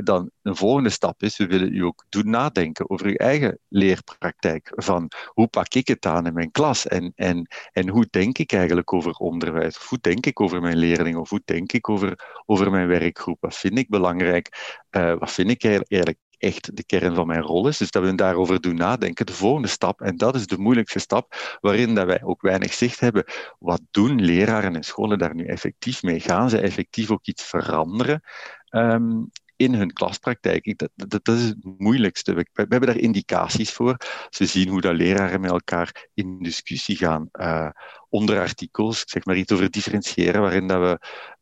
[0.04, 4.72] Dan een volgende stap is, we willen u ook doen nadenken over uw eigen leerpraktijk.
[4.76, 8.52] Van hoe pak ik het aan in mijn klas en, en, en hoe denk ik
[8.52, 9.78] eigenlijk over onderwijs?
[9.78, 11.20] Of hoe denk ik over mijn leerlingen?
[11.20, 13.38] Of hoe denk ik over, over mijn werkgroep?
[13.42, 14.76] Wat vind ik belangrijk?
[14.92, 17.78] Uh, wat vind ik eigenlijk echt de kern van mijn rol is.
[17.78, 19.26] Dus dat we daarover doen nadenken.
[19.26, 23.00] De volgende stap, en dat is de moeilijkste stap, waarin dat wij ook weinig zicht
[23.00, 23.24] hebben.
[23.60, 26.20] Wat doen leraren en scholen daar nu effectief mee?
[26.20, 28.22] Gaan ze effectief ook iets veranderen?
[28.70, 30.90] Um, in hun klaspraktijk.
[30.96, 32.34] Dat, dat, is het moeilijkste.
[32.34, 33.98] We, hebben daar indicaties voor.
[34.30, 37.30] Ze zien hoe dat leraren met elkaar in discussie gaan.
[37.32, 37.70] Uh,
[38.10, 41.00] onder artikels, ik zeg maar iets over differentiëren, waarin dat we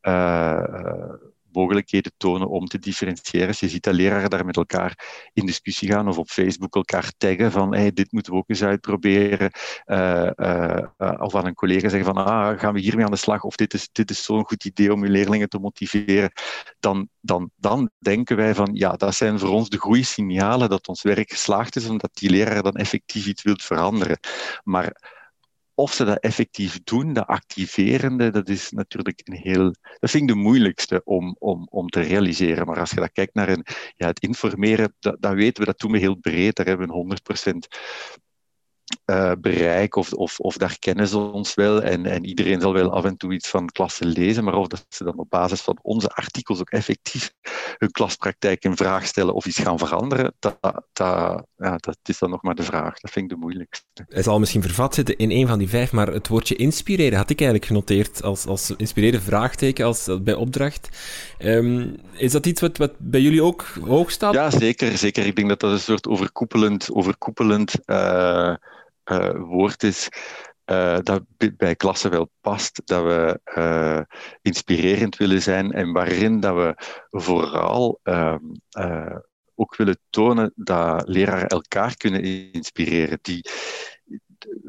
[0.09, 1.13] uh,
[1.55, 3.55] mogelijkheden tonen om te differentiëren.
[3.57, 7.51] Je ziet dat leraren daar met elkaar in discussie gaan of op Facebook elkaar taggen
[7.51, 9.51] van dit moeten we ook eens uitproberen.
[9.85, 13.17] Uh, uh, uh, of aan een collega zeggen van ah, gaan we hiermee aan de
[13.17, 16.31] slag of dit is, dit is zo'n goed idee om je leerlingen te motiveren.
[16.79, 20.87] Dan, dan, dan denken wij van ja, dat zijn voor ons de goede signalen dat
[20.87, 24.19] ons werk geslaagd is omdat die leraar dan effectief iets wilt veranderen.
[24.63, 25.14] Maar
[25.75, 29.73] of ze dat effectief doen, dat activerende, dat is natuurlijk een heel.
[29.99, 32.65] Dat vind ik de moeilijkste om, om, om te realiseren.
[32.65, 35.91] Maar als je dat kijkt naar een, ja, het informeren, dat weten we, dat doen
[35.91, 36.55] we heel breed.
[36.55, 37.57] Daar hebben we een 100%
[39.05, 42.91] uh, bereik of, of, of daar kennen ze ons wel en, en iedereen zal wel
[42.91, 45.79] af en toe iets van klassen lezen, maar of dat ze dan op basis van
[45.81, 47.33] onze artikels ook effectief
[47.77, 50.57] hun klaspraktijk in vraag stellen of iets gaan veranderen, dat,
[50.93, 52.99] dat, ja, dat is dan nog maar de vraag.
[52.99, 54.05] Dat vind ik de moeilijkste.
[54.07, 57.29] Hij zal misschien vervat zitten in een van die vijf, maar het woordje inspireren had
[57.29, 60.89] ik eigenlijk genoteerd als, als inspireren vraagteken als, bij opdracht.
[61.39, 64.33] Um, is dat iets wat, wat bij jullie ook hoog staat?
[64.33, 64.97] Ja, zeker.
[64.97, 65.25] zeker.
[65.25, 68.55] Ik denk dat dat een soort overkoepelend, overkoepelend uh,
[69.11, 70.09] uh, woord is.
[70.71, 71.23] Uh, dat
[71.57, 73.99] bij klassen wel past, dat we uh,
[74.41, 76.75] inspirerend willen zijn en waarin dat we
[77.09, 78.35] vooral uh,
[79.55, 83.19] ook willen tonen dat leraren elkaar kunnen inspireren.
[83.21, 83.49] Die,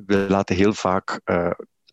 [0.07, 1.21] we laten heel vaak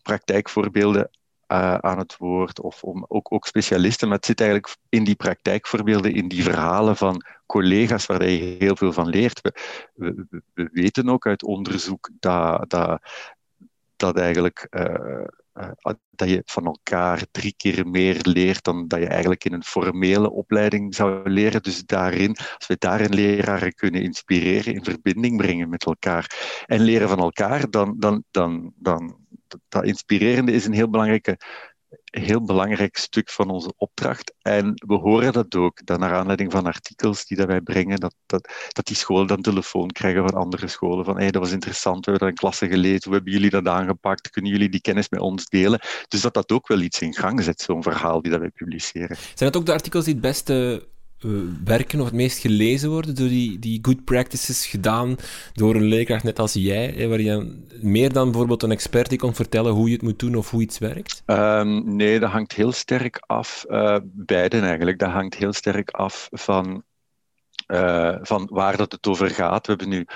[0.02, 1.10] praktijkvoorbeelden
[1.48, 5.14] uh, aan het woord, of om, ook, ook specialisten, maar het zit eigenlijk in die
[5.14, 9.40] praktijkvoorbeelden, in die verhalen van collega's waar je heel veel van leert.
[9.40, 9.52] We,
[9.94, 13.00] we, we weten ook uit onderzoek dat, dat,
[13.96, 15.26] dat eigenlijk uh,
[16.10, 20.30] dat je van elkaar drie keer meer leert dan dat je eigenlijk in een formele
[20.30, 21.62] opleiding zou leren.
[21.62, 27.08] Dus daarin, als we daarin leraren kunnen inspireren, in verbinding brengen met elkaar en leren
[27.08, 29.24] van elkaar, dan, dan, dan, dan
[29.68, 31.38] dat inspirerende is een heel belangrijke
[32.20, 34.34] heel belangrijk stuk van onze opdracht.
[34.42, 38.14] En we horen dat ook, dat naar aanleiding van artikels die dat wij brengen, dat,
[38.26, 41.04] dat, dat die scholen dan telefoon krijgen van andere scholen.
[41.04, 43.66] Van hey, dat was interessant, we hebben dat in klasse gelezen, hoe hebben jullie dat
[43.66, 44.30] aangepakt?
[44.30, 45.80] Kunnen jullie die kennis met ons delen?
[46.08, 49.16] Dus dat dat ook wel iets in gang zet, zo'n verhaal die dat wij publiceren.
[49.16, 50.86] Zijn dat ook de artikels die het beste
[51.64, 55.16] werken of het meest gelezen worden door die, die good practices gedaan
[55.52, 59.34] door een leerkracht net als jij, waar je meer dan bijvoorbeeld een expert die kon
[59.34, 61.22] vertellen hoe je het moet doen of hoe iets werkt?
[61.26, 66.28] Um, nee, dat hangt heel sterk af, uh, beiden eigenlijk, dat hangt heel sterk af
[66.30, 66.84] van
[67.66, 69.66] uh, van waar dat het over gaat.
[69.66, 70.06] We, hebben nu,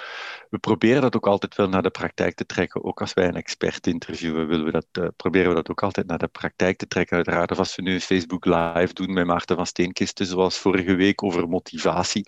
[0.51, 2.85] we proberen dat ook altijd wel naar de praktijk te trekken.
[2.85, 6.07] Ook als wij een expert interviewen, willen we dat, uh, proberen we dat ook altijd
[6.07, 7.17] naar de praktijk te trekken.
[7.17, 10.95] Uiteraard, of als we nu een Facebook Live doen met Maarten van Steenkisten, zoals vorige
[10.95, 12.27] week over motivatie,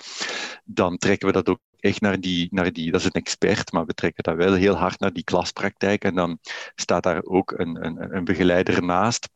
[0.64, 3.86] dan trekken we dat ook echt naar die, naar die, dat is een expert, maar
[3.86, 6.04] we trekken dat wel heel hard naar die klaspraktijk.
[6.04, 6.38] En dan
[6.74, 9.28] staat daar ook een, een, een begeleider naast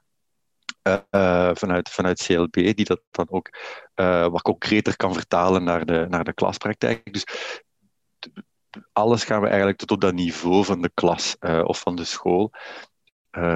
[0.88, 3.58] uh, vanuit, vanuit CLB, die dat dan ook
[3.94, 7.12] uh, wat concreter kan vertalen naar de, naar de klaspraktijk.
[7.12, 7.24] Dus
[8.92, 12.04] alles gaan we eigenlijk tot op dat niveau van de klas uh, of van de
[12.04, 12.52] school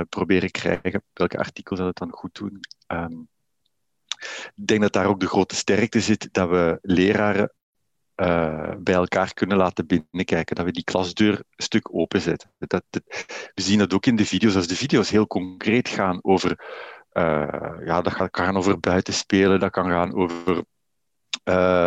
[0.08, 1.02] proberen krijgen.
[1.12, 2.60] Welke artikels dat het dan goed doen.
[2.86, 3.28] Um,
[4.54, 7.52] ik denk dat daar ook de grote sterkte zit, dat we leraren
[8.78, 10.56] bij elkaar kunnen laten binnenkijken.
[10.56, 12.54] Dat we die klasdeur een stuk openzetten.
[12.58, 13.02] Dat, dat,
[13.54, 14.56] we zien dat ook in de video's.
[14.56, 16.58] Als de video's heel concreet gaan over
[17.84, 20.64] ja, dat kan gaan over buitenspelen, dat kan gaan over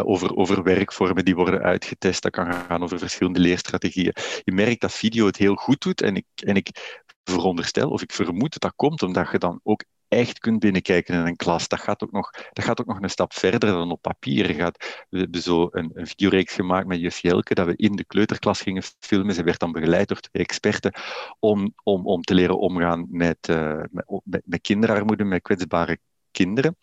[0.03, 2.21] over, over werkvormen die worden uitgetest.
[2.21, 4.13] Dat kan gaan over verschillende leerstrategieën.
[4.43, 8.11] Je merkt dat video het heel goed doet en ik, en ik veronderstel of ik
[8.11, 11.67] vermoed dat dat komt omdat je dan ook echt kunt binnenkijken in een klas.
[11.67, 14.53] Dat gaat ook nog, dat gaat ook nog een stap verder dan op papier.
[14.53, 18.05] Gaat, we hebben zo een, een videoreeks gemaakt met juf Jelke, dat we in de
[18.05, 19.35] kleuterklas gingen filmen.
[19.35, 20.93] Ze werd dan begeleid door twee experten
[21.39, 23.83] om, om, om te leren omgaan met, uh,
[24.23, 25.99] met, met kinderarmoede, met kwetsbare
[26.31, 26.77] kinderen.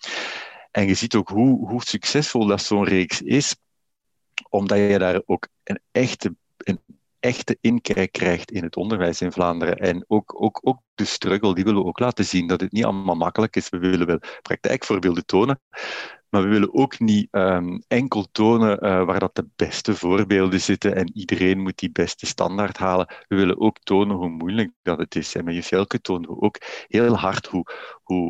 [0.70, 3.56] En je ziet ook hoe, hoe succesvol dat zo'n reeks is,
[4.48, 6.36] omdat je daar ook een echte,
[7.20, 9.76] echte inkijk krijgt in het onderwijs in Vlaanderen.
[9.76, 12.84] En ook, ook, ook de struggle, die willen we ook laten zien, dat het niet
[12.84, 13.68] allemaal makkelijk is.
[13.68, 15.60] We willen wel praktijkvoorbeelden tonen,
[16.28, 20.94] maar we willen ook niet um, enkel tonen uh, waar dat de beste voorbeelden zitten
[20.94, 23.14] en iedereen moet die beste standaard halen.
[23.28, 25.34] We willen ook tonen hoe moeilijk dat het is.
[25.34, 27.64] En met Jufelke tonen we ook heel hard hoe,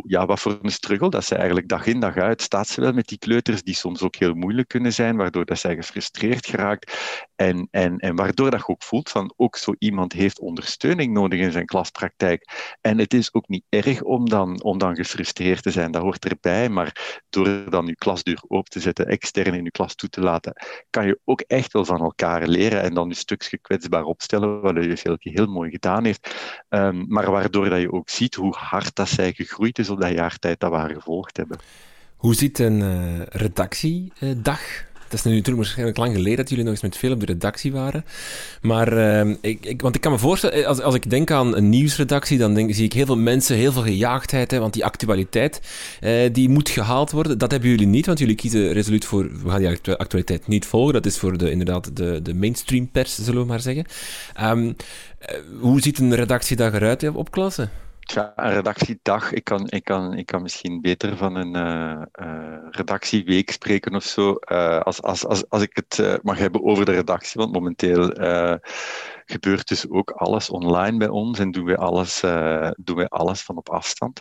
[0.07, 2.93] ja, wat voor een struggle dat ze eigenlijk dag in dag uit staat ze wel
[2.93, 6.93] met die kleuters die soms ook heel moeilijk kunnen zijn, waardoor dat zij gefrustreerd geraakt
[7.37, 11.41] en, en, en waardoor dat je ook voelt van ook zo iemand heeft ondersteuning nodig
[11.41, 12.77] in zijn klaspraktijk.
[12.81, 16.25] En het is ook niet erg om dan, om dan gefrustreerd te zijn, dat hoort
[16.25, 20.21] erbij, maar door dan je klasdeur open te zetten, extern in je klas toe te
[20.21, 20.53] laten,
[20.91, 25.23] kan je ook echt wel van elkaar leren en dan je stukje kwetsbaar opstellen, wat
[25.23, 26.35] je heel mooi gedaan heeft.
[26.69, 30.13] Um, maar waardoor dat je ook ziet hoe hard dat zij gegroeid is op dat
[30.13, 31.59] jaartijd dat we haar gevolgd hebben.
[32.17, 34.61] Hoe ziet een uh, redactiedag
[35.09, 37.27] het is nu natuurlijk waarschijnlijk lang geleden dat jullie nog eens met veel op de
[37.27, 38.05] redactie waren.
[38.61, 41.57] Maar, uh, ik, ik, want ik kan me voorstellen, eh, als, als ik denk aan
[41.57, 44.51] een nieuwsredactie, dan denk, zie ik heel veel mensen, heel veel gejaagdheid.
[44.51, 45.61] Hè, want die actualiteit,
[46.01, 47.39] uh, die moet gehaald worden.
[47.39, 50.93] Dat hebben jullie niet, want jullie kiezen resoluut voor, we gaan die actualiteit niet volgen.
[50.93, 53.85] Dat is voor de, inderdaad de, de mainstream pers, zullen we maar zeggen.
[54.43, 54.77] Um,
[55.61, 57.69] hoe ziet een redactiedag eruit op klasse?
[58.15, 59.33] Een redactiedag.
[59.33, 64.05] Ik kan, ik, kan, ik kan misschien beter van een uh, uh, redactieweek spreken of
[64.05, 64.37] zo.
[64.53, 67.41] Uh, als, als, als, als ik het mag hebben over de redactie.
[67.41, 68.11] Want momenteel
[69.25, 72.21] gebeurt dus ook alles online bij ons en doen we alles,
[72.77, 74.21] doen we alles van op afstand.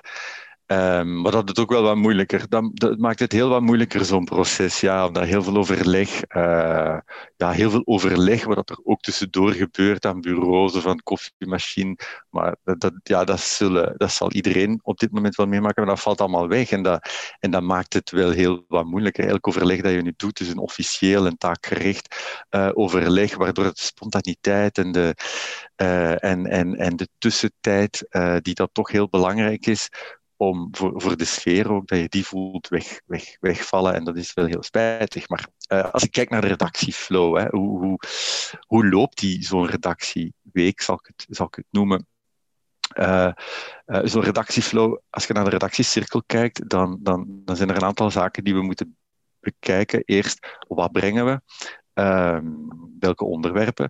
[0.72, 2.50] Um, maar dat het ook wel wat moeilijker.
[2.50, 4.80] Dat, maakt het heel wat moeilijker, zo'n proces.
[4.80, 6.98] Ja, omdat heel veel overleg, uh,
[7.36, 11.98] ja, heel veel overleg, wat er ook tussendoor gebeurt aan bureaus of aan koffiemachine.
[12.30, 16.04] Maar dat, ja, dat, zullen, dat zal iedereen op dit moment wel meemaken, maar dat
[16.04, 16.72] valt allemaal weg.
[16.72, 19.28] En dat, en dat maakt het wel heel wat moeilijker.
[19.28, 22.16] Elk overleg dat je nu doet, is een officieel en taakgericht
[22.50, 25.16] uh, overleg, waardoor het spontaniteit en de,
[25.82, 28.08] uh, en, en, en de tussentijd,
[28.42, 29.90] die dat toch heel belangrijk is,
[30.38, 33.94] om voor, voor de sfeer ook, dat je die voelt weg, weg, wegvallen.
[33.94, 35.30] En dat is wel heel spijtig.
[35.30, 38.00] Maar uh, als ik kijk naar de redactieflow, hè, hoe, hoe,
[38.68, 42.08] hoe loopt die zo'n redactieweek, zal ik het, zal ik het noemen?
[43.00, 43.32] Uh,
[43.86, 47.84] uh, zo'n redactieflow, als je naar de redactiecirkel kijkt, dan, dan, dan zijn er een
[47.84, 48.98] aantal zaken die we moeten
[49.40, 50.04] bekijken.
[50.06, 51.42] Eerst, wat brengen we?
[51.94, 52.40] Uh,
[53.00, 53.90] welke onderwerpen?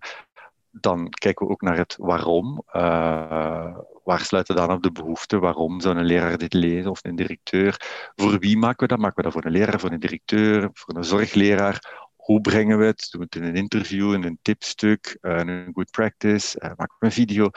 [0.71, 2.63] Dan kijken we ook naar het waarom.
[2.73, 5.39] Uh, waar sluiten dan op de behoeften?
[5.39, 7.81] Waarom zou een leraar dit lezen of een directeur?
[8.15, 8.99] Voor wie maken we dat?
[8.99, 12.05] Maken we dat voor een leraar, voor een directeur, voor een zorgleraar?
[12.15, 13.07] Hoe brengen we het?
[13.11, 16.59] Doen we het in een interview, in een tipstuk, uh, een good practice?
[16.61, 17.49] Uh, maken we een video?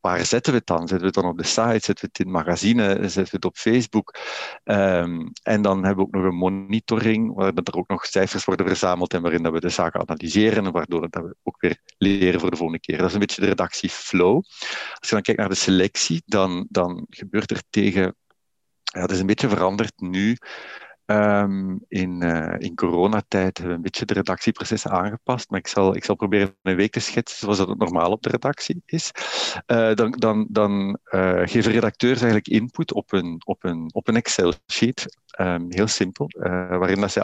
[0.00, 0.78] Waar zetten we het dan?
[0.78, 1.84] Zetten we het dan op de site?
[1.84, 2.94] Zetten we het in het magazine?
[2.94, 4.18] Zetten we het op Facebook?
[4.64, 8.66] Um, en dan hebben we ook nog een monitoring, waar er ook nog cijfers worden
[8.66, 12.50] verzameld en waarin dat we de zaken analyseren, waardoor dat we ook weer leren voor
[12.50, 12.98] de volgende keer.
[12.98, 14.36] Dat is een beetje de redactieflow.
[14.98, 18.16] Als je dan kijkt naar de selectie, dan, dan gebeurt er tegen...
[18.82, 20.36] Ja, dat is een beetje veranderd nu.
[21.10, 25.96] Um, in, uh, in coronatijd hebben we een beetje de redactieprocessen aangepast, maar ik zal,
[25.96, 29.10] ik zal proberen een week te schetsen zoals dat het normaal op de redactie is.
[29.66, 34.16] Uh, dan dan, dan uh, geven redacteurs eigenlijk input op een, op een, op een
[34.16, 36.26] Excel-sheet, um, heel simpel,
[36.68, 37.22] waarin dat zij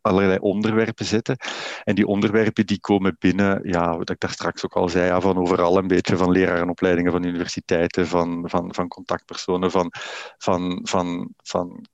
[0.00, 1.36] allerlei onderwerpen zetten.
[1.84, 5.20] En die onderwerpen die komen binnen, ja, wat ik daar straks ook al zei, ja,
[5.20, 9.92] van overal een beetje, van lerarenopleidingen, van universiteiten, van, van, van contactpersonen, van,
[10.38, 11.86] van, van, van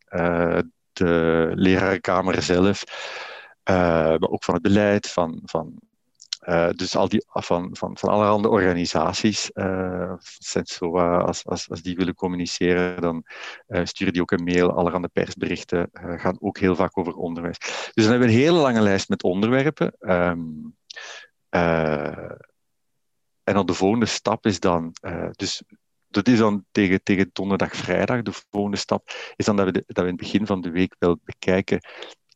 [0.99, 2.85] de lerarenkamer zelf,
[3.71, 3.75] uh,
[4.19, 5.79] maar ook van het beleid, van, van
[6.49, 10.13] uh, dus al die, van, van, van allerhande organisaties, uh,
[10.63, 13.25] zo, als, als, als die willen communiceren, dan
[13.69, 14.73] uh, sturen die ook een mail.
[14.73, 17.59] Allerhande persberichten gaan ook heel vaak over onderwijs.
[17.59, 19.95] Dus dan hebben we een hele lange lijst met onderwerpen.
[19.99, 20.77] Um,
[23.45, 24.95] en dan de volgende stap is dan,
[25.33, 25.63] dus
[26.09, 28.23] dat is dan tegen, tegen donderdag, vrijdag.
[28.23, 30.95] De volgende stap is dan dat we, dat we in het begin van de week
[30.99, 31.81] wel bekijken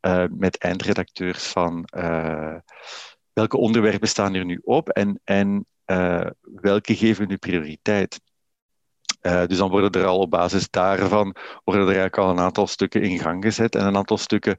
[0.07, 2.57] uh, met eindredacteurs van uh,
[3.33, 8.21] welke onderwerpen staan er nu op en, en uh, welke geven nu prioriteit.
[9.23, 13.03] Dus dan worden er al op basis daarvan worden er eigenlijk al een aantal stukken
[13.03, 13.75] in gang gezet.
[13.75, 14.57] En een aantal stukken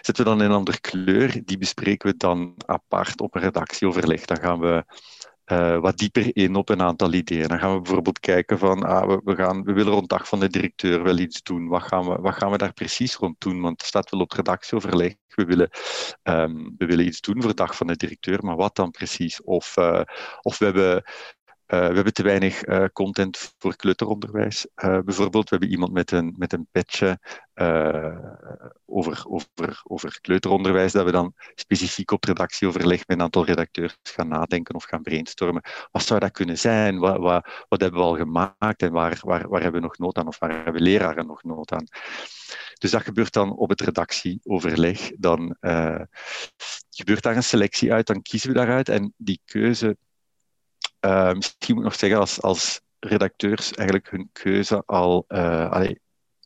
[0.00, 1.44] zetten we dan in een andere kleur.
[1.44, 4.24] Die bespreken we dan apart op een redactieoverleg.
[4.24, 4.84] Dan gaan we
[5.52, 7.48] uh, wat dieper in op een aantal ideeën.
[7.48, 10.48] Dan gaan we bijvoorbeeld kijken van, ah, we, gaan, we willen rond dag van de
[10.48, 11.68] directeur wel iets doen.
[11.68, 13.60] Wat gaan, we, wat gaan we daar precies rond doen?
[13.60, 15.14] Want het staat wel op redactieoverleg.
[15.28, 15.70] We willen,
[16.22, 19.42] um, we willen iets doen voor dag van de directeur, maar wat dan precies?
[19.42, 20.00] Of, uh,
[20.40, 21.04] of we hebben
[21.66, 24.66] we hebben te weinig uh, content voor kleuteronderwijs.
[24.76, 26.68] Uh, bijvoorbeeld, we hebben iemand met een, met een
[28.84, 34.28] over, over, over kleuteronderwijs, dat we dan specifiek op redactieoverleg met een aantal redacteurs gaan
[34.28, 35.62] nadenken of gaan brainstormen.
[35.90, 36.98] Wat zou dat kunnen zijn?
[36.98, 40.16] Wat, wat, wat hebben we al gemaakt en waar, waar, waar hebben we nog nood
[40.16, 41.86] aan of waar hebben leraren nog nood aan?
[42.78, 45.10] Dus dat gebeurt dan op het redactieoverleg.
[45.16, 45.56] Dan
[46.90, 49.96] gebeurt daar een selectie uit, dan kiezen we daaruit en die keuze
[51.06, 55.90] uh, misschien moet ik nog zeggen, als, als redacteurs eigenlijk hun keuze al uh,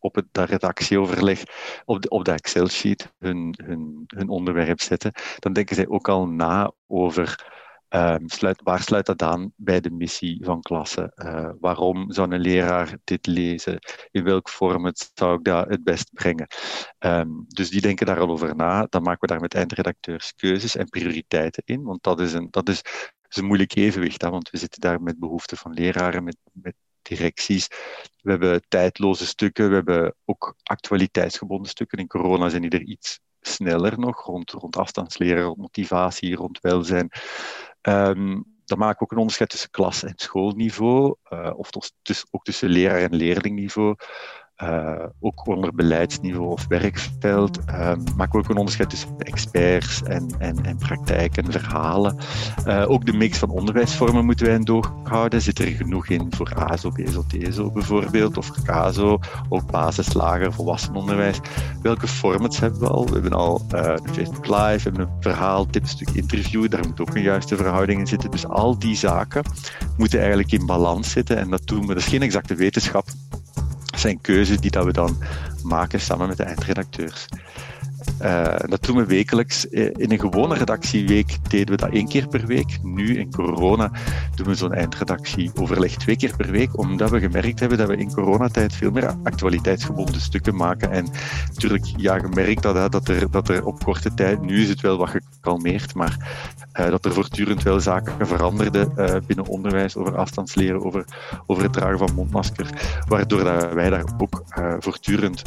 [0.00, 1.42] op het dat redactieoverleg,
[1.84, 6.72] op de, op Excel-sheet, hun, hun, hun onderwerp zetten, dan denken zij ook al na
[6.86, 7.48] over
[7.88, 11.12] um, sluit, waar sluit dat aan bij de missie van klasse?
[11.14, 13.78] Uh, waarom zou een leraar dit lezen?
[14.11, 16.46] In welk format zou ik dat het best brengen?
[16.98, 18.86] Um, dus die denken daar al over na.
[18.88, 22.68] Dan maken we daar met eindredacteurs keuzes en prioriteiten in, want dat is een, dat
[22.68, 22.82] is
[23.31, 26.74] is een moeilijk evenwicht, hè, want we zitten daar met behoeften van leraren, met, met
[27.03, 27.68] directies.
[28.22, 31.99] We hebben tijdloze stukken, we hebben ook actualiteitsgebonden stukken.
[31.99, 37.11] In corona zijn die er iets sneller nog, rond, rond afstandsleren, rond motivatie, rond welzijn.
[37.83, 41.70] Um, dan maken we ook een onderscheid tussen klas- en schoolniveau, uh, of
[42.03, 43.97] tussen, ook tussen leraar- en leerlingniveau.
[44.62, 47.74] Uh, ook onder beleidsniveau of werkveld uh,
[48.16, 52.16] maken we ook een onderscheid tussen experts en, en, en praktijk en verhalen.
[52.66, 55.42] Uh, ook de mix van onderwijsvormen moeten wij in doog houden.
[55.42, 61.40] Zit er genoeg in voor ASO, BSO, TSO bijvoorbeeld, of CASO, ook basis, lager, volwassenenonderwijs.
[61.82, 63.06] Welke formats hebben we al?
[63.06, 66.68] We hebben al een Facebook Live, we hebben een verhaal, tipstuk, interview.
[66.68, 68.30] Daar moet ook een juiste verhouding in zitten.
[68.30, 69.42] Dus al die zaken
[69.96, 71.36] moeten eigenlijk in balans zitten.
[71.36, 71.86] En dat doen we.
[71.86, 73.08] Dat is geen exacte wetenschap
[74.01, 75.18] zijn keuzes die dat we dan
[75.62, 77.26] maken samen met de eindredacteurs.
[78.22, 79.68] Uh, dat doen we wekelijks.
[79.68, 82.78] Eh, in een gewone redactieweek deden we dat één keer per week.
[82.82, 83.90] Nu in corona
[84.34, 88.12] doen we zo'n eindredactieoverleg twee keer per week, omdat we gemerkt hebben dat we in
[88.12, 90.90] coronatijd veel meer actualiteitsgebonden stukken maken.
[90.90, 91.09] En
[91.48, 94.98] natuurlijk, ja, gemerkt dat, dat, er, dat er op korte tijd, nu is het wel
[94.98, 96.16] wat gekalmeerd, maar
[96.80, 98.92] uh, dat er voortdurend wel zaken veranderden
[99.26, 101.05] binnen onderwijs over afstandsleren, over,
[101.46, 102.66] over het dragen van mondmasker,
[103.09, 104.42] waardoor dat wij daar ook
[104.78, 105.42] voortdurend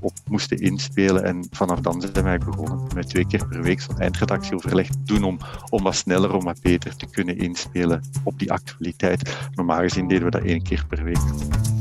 [0.00, 1.24] op moesten inspelen.
[1.24, 5.38] En vanaf dan zijn wij begonnen met twee keer per week zo'n eindredactieoverleg doen om,
[5.70, 9.48] om wat sneller, om wat beter te kunnen inspelen op die actualiteit.
[9.54, 11.77] Normaal gezien deden we dat één keer per week.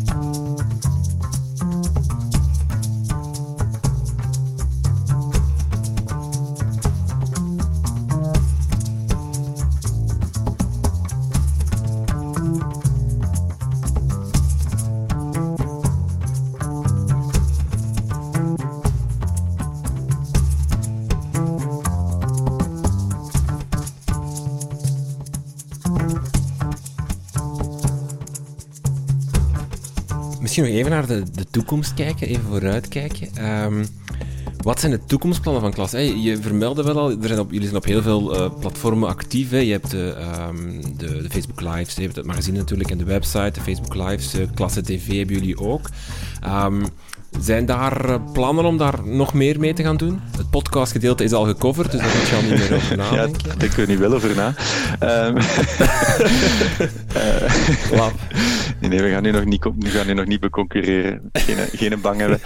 [30.88, 33.46] Even naar de, de toekomst kijken, even vooruitkijken.
[33.64, 33.88] Um,
[34.58, 35.92] wat zijn de toekomstplannen van Klas?
[35.92, 39.50] je vermeldde wel al, er zijn op, jullie zijn op heel veel uh, platformen actief.
[39.50, 39.58] Hè.
[39.58, 40.16] Je hebt de,
[40.50, 43.96] um, de, de, Facebook Lives, je hebt het magazine natuurlijk en de website, de Facebook
[43.96, 45.90] Lives, uh, Klasse TV hebben jullie ook.
[46.46, 46.84] Um,
[47.40, 50.22] zijn daar eh, plannen om daar nog meer mee te gaan doen?
[50.38, 53.50] Het podcastgedeelte is al gecoverd, dus daar moet je al niet meer over nadenken.
[53.50, 54.54] Ja, daar kun je niet wel over na.
[55.02, 55.38] Um,
[57.94, 58.12] uh,
[58.90, 61.30] nee, we gaan nu nog niet, we gaan nu nog niet beconcurreren.
[61.32, 62.40] Geen, geen bang hebben.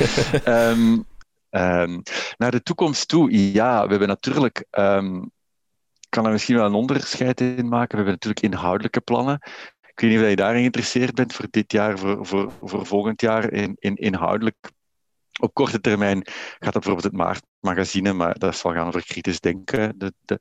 [0.47, 1.05] Um,
[1.49, 2.01] um,
[2.37, 4.65] naar de toekomst toe, ja, we hebben natuurlijk...
[6.09, 7.89] Kan er misschien wel een onderscheid in maken.
[7.89, 9.39] We hebben natuurlijk inhoudelijke plannen.
[9.81, 13.21] Ik weet niet of je daarin geïnteresseerd bent voor dit jaar, voor, voor, voor volgend
[13.21, 14.71] jaar, in, in inhoudelijk
[15.41, 16.27] op korte termijn
[16.59, 19.93] gaat dat bijvoorbeeld het maartmagazine, maar dat zal gaan over kritisch denken.
[19.97, 20.39] De, de,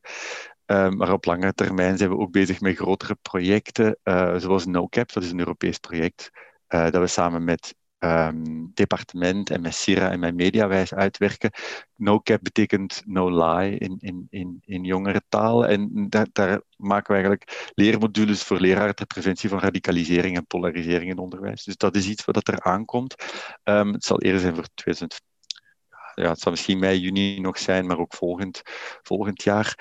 [0.66, 5.12] uh, maar op lange termijn zijn we ook bezig met grotere projecten, uh, zoals NoCap,
[5.12, 6.30] dat is een Europees project,
[6.68, 11.50] uh, dat we samen met um, departement en met Sira en met Mediawijs uitwerken.
[11.96, 15.66] No cap betekent no lie in, in, in, in jongere taal.
[15.66, 21.18] En daar, maken we eigenlijk leermodules voor leraren ter preventie van radicalisering en polarisering in
[21.18, 21.64] onderwijs.
[21.64, 23.14] Dus dat is iets wat er aankomt.
[23.64, 25.20] Um, het zal eerder zijn voor 2000
[26.14, 28.62] ja, het zal misschien mei, juni nog zijn, maar ook volgend,
[29.02, 29.78] volgend jaar.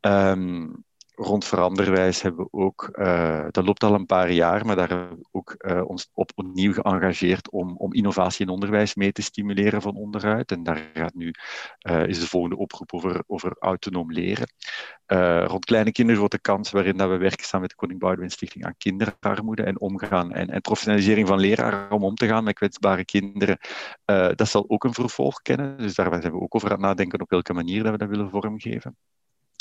[0.00, 0.84] Um,
[1.22, 5.18] rond veranderwijs hebben we ook, uh, dat loopt al een paar jaar, maar daar hebben
[5.18, 9.82] we ook uh, ons op opnieuw geëngageerd om, om innovatie in onderwijs mee te stimuleren
[9.82, 10.50] van onderuit.
[10.50, 11.34] En daar gaat nu,
[11.88, 14.52] uh, is de volgende oproep over, over autonoom leren.
[15.46, 18.64] rond kleine kinderen grote kans, waarin dat we werken samen met de Koning Boudewijn Stichting
[18.64, 23.04] aan kinderarmoede en omgaan en, en professionalisering van leraren om om te gaan met kwetsbare
[23.04, 23.58] kinderen.
[24.34, 27.20] dat zal ook een vervolg kennen, dus daar zijn we ook over aan het nadenken
[27.20, 28.96] op welke manier dat we dat willen vormgeven.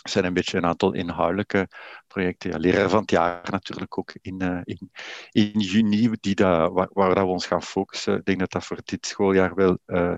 [0.09, 1.67] Zijn een beetje een aantal inhoudelijke
[2.07, 2.49] projecten.
[2.49, 4.91] Ja, leraar van het jaar natuurlijk ook in, uh, in,
[5.31, 8.17] in juni, die dat, waar, waar we ons gaan focussen.
[8.17, 10.13] Ik denk dat dat voor dit schooljaar wel uh,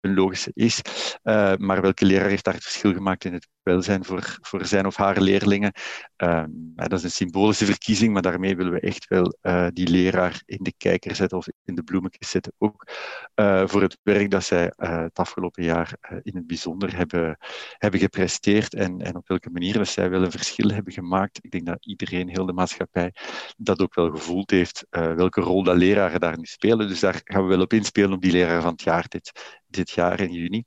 [0.00, 0.80] een logische is.
[1.22, 4.86] Uh, maar welke leraar heeft daar het verschil gemaakt in het welzijn voor, voor zijn
[4.86, 5.72] of haar leerlingen.
[6.16, 6.44] Uh,
[6.74, 10.58] dat is een symbolische verkiezing, maar daarmee willen we echt wel uh, die leraar in
[10.62, 12.52] de kijker zetten of in de bloemetjes zetten.
[12.58, 12.86] Ook
[13.34, 17.36] uh, voor het werk dat zij het afgelopen jaar in het bijzonder hebben,
[17.78, 21.38] hebben gepresteerd en, en op welke manier dat zij wel een verschil hebben gemaakt.
[21.42, 23.12] Ik denk dat iedereen, heel de maatschappij,
[23.56, 26.88] dat ook wel gevoeld heeft, welke rol dat leraren daar nu spelen.
[26.88, 29.90] Dus daar gaan we wel op inspelen op die leraar van het jaar dit, dit
[29.90, 30.64] jaar in juni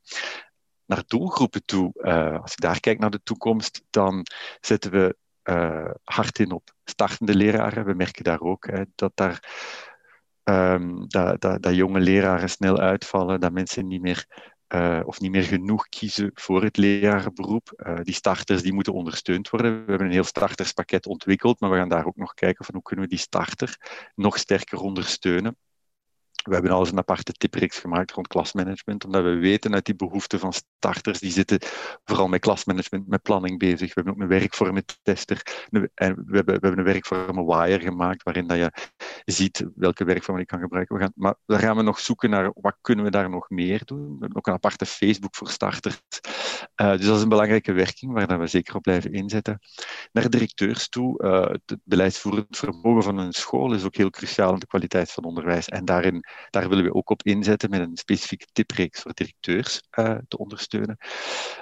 [0.88, 4.26] naar doelgroepen toe, uh, als ik daar kijk naar de toekomst, dan
[4.60, 7.86] zetten we uh, hard in op startende leraren.
[7.86, 9.40] We merken daar ook hè, dat daar
[11.60, 14.26] dat, jonge leraren snel uitvallen, dat mensen niet meer
[14.68, 18.00] uh, of niet meer genoeg kiezen voor het lerarenberoep.
[18.02, 19.72] Die starters die moeten ondersteund worden.
[19.72, 22.84] We hebben een heel starterspakket ontwikkeld, maar we gaan daar ook nog kijken van hoe
[22.84, 23.78] kunnen we die starter
[24.16, 25.58] nog sterker ondersteunen.
[26.48, 29.95] We hebben al eens een aparte tipreeks gemaakt rond klasmanagement, omdat we weten uit die
[29.95, 31.60] behoeften van starters, die zitten
[32.06, 33.88] vooral met klasmanagement, met planning bezig.
[33.88, 35.41] We hebben ook een werkvormentester
[35.72, 38.72] en we hebben, we hebben een werkvormen wire gemaakt, waarin dat je
[39.26, 40.95] ziet welke werkvormen je kan gebruiken.
[40.95, 43.82] We gaan, maar daar gaan we nog zoeken naar wat kunnen we daar nog meer
[43.86, 44.04] doen.
[44.04, 46.02] We hebben ook een aparte Facebook voor starters.
[46.82, 49.60] Uh, dus dat is een belangrijke werking waar we zeker op blijven inzetten.
[50.12, 54.60] Naar directeurs toe, uh, het beleidsvoerend vermogen van een school is ook heel cruciaal in
[54.60, 55.70] de kwaliteit van onderwijs.
[55.70, 60.18] En daarin daar willen we ook op inzetten met een specifieke tipreeks voor directeurs uh,
[60.28, 60.98] te ondersteunen.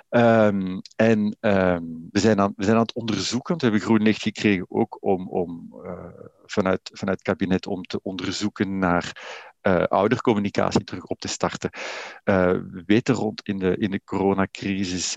[0.09, 4.21] Um, en um, we, zijn aan, we zijn aan het onderzoeken, we hebben groen licht
[4.21, 6.07] gekregen ook om, om uh,
[6.45, 9.23] vanuit, vanuit het kabinet om te onderzoeken naar
[9.61, 11.69] uh, oudercommunicatie terug op te starten.
[12.23, 15.15] We weten rond in de, in de coronacrisis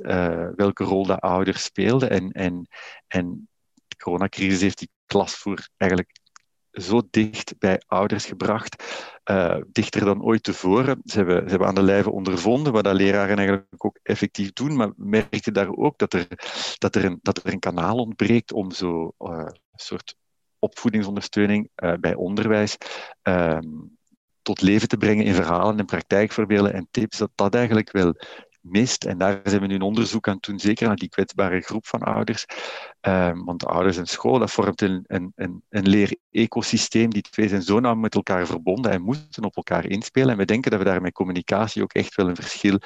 [0.56, 2.10] welke rol de ouders speelden.
[2.10, 2.68] En, en,
[3.06, 3.48] en
[3.88, 6.10] de coronacrisis heeft die klasvoer eigenlijk
[6.72, 8.82] zo dicht bij ouders gebracht,
[9.30, 11.00] uh, dichter dan ooit tevoren.
[11.04, 14.76] Ze hebben, ze hebben aan de lijve ondervonden wat dat leraren eigenlijk ook effectief doen,
[14.76, 16.26] maar merkte daar ook dat er,
[16.78, 20.16] dat er, een, dat er een kanaal ontbreekt om zo uh, een soort
[20.58, 22.76] opvoedingsondersteuning uh, bij onderwijs
[23.22, 23.68] ehm,
[24.42, 28.14] tot leven te brengen in verhalen en praktijkvoorbeelden en tips, dat dat eigenlijk wel
[28.70, 29.04] mist.
[29.04, 31.86] En daar zijn we nu een onderzoek aan het doen, zeker naar die kwetsbare groep
[31.86, 32.44] van ouders.
[33.00, 36.16] Um, want ouders en school, dat vormt een, een, een.
[36.30, 40.30] Die twee zijn zo nauw met elkaar verbonden en moeten op elkaar inspelen.
[40.30, 42.80] En we denken dat we daar met communicatie ook echt wel een verschil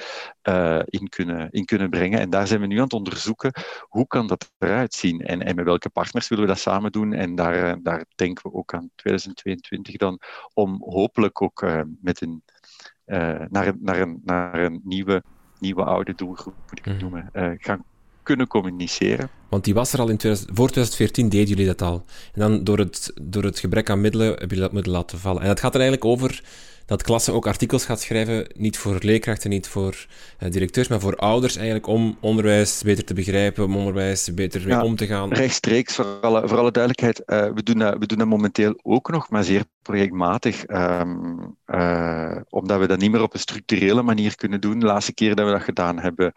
[0.49, 2.21] uh, in, kunnen, in kunnen brengen.
[2.21, 5.21] En daar zijn we nu aan het onderzoeken, hoe kan dat eruit zien?
[5.21, 7.13] En, en met welke partners willen we dat samen doen?
[7.13, 10.19] En daar, eh, daar denken we ook aan 2022 dan,
[10.55, 12.43] om hopelijk ook uh, met een,
[13.07, 15.23] uh, naar, naar, een, naar een nieuwe
[15.63, 17.03] nieuwe oude doelgroep, moet ik het mhm.
[17.03, 17.85] noemen, uh, gaan
[18.23, 19.29] kunnen communiceren.
[19.53, 22.05] Want die was er al in 2000, voor 2014, deden jullie dat al.
[22.33, 25.43] En dan door het, door het gebrek aan middelen hebben jullie dat moeten laten vallen.
[25.43, 26.43] En het gaat er eigenlijk over
[26.87, 30.07] dat klassen ook artikels gaat schrijven, niet voor leerkrachten, niet voor
[30.41, 34.83] uh, directeurs, maar voor ouders eigenlijk, om onderwijs beter te begrijpen, om onderwijs beter mee
[34.83, 35.33] om te gaan.
[35.33, 39.11] Rechtstreeks, voor alle, voor alle duidelijkheid, uh, we, doen dat, we doen dat momenteel ook
[39.11, 44.37] nog, maar zeer projectmatig, um, uh, omdat we dat niet meer op een structurele manier
[44.37, 44.79] kunnen doen.
[44.79, 46.33] De laatste keer dat we dat gedaan hebben,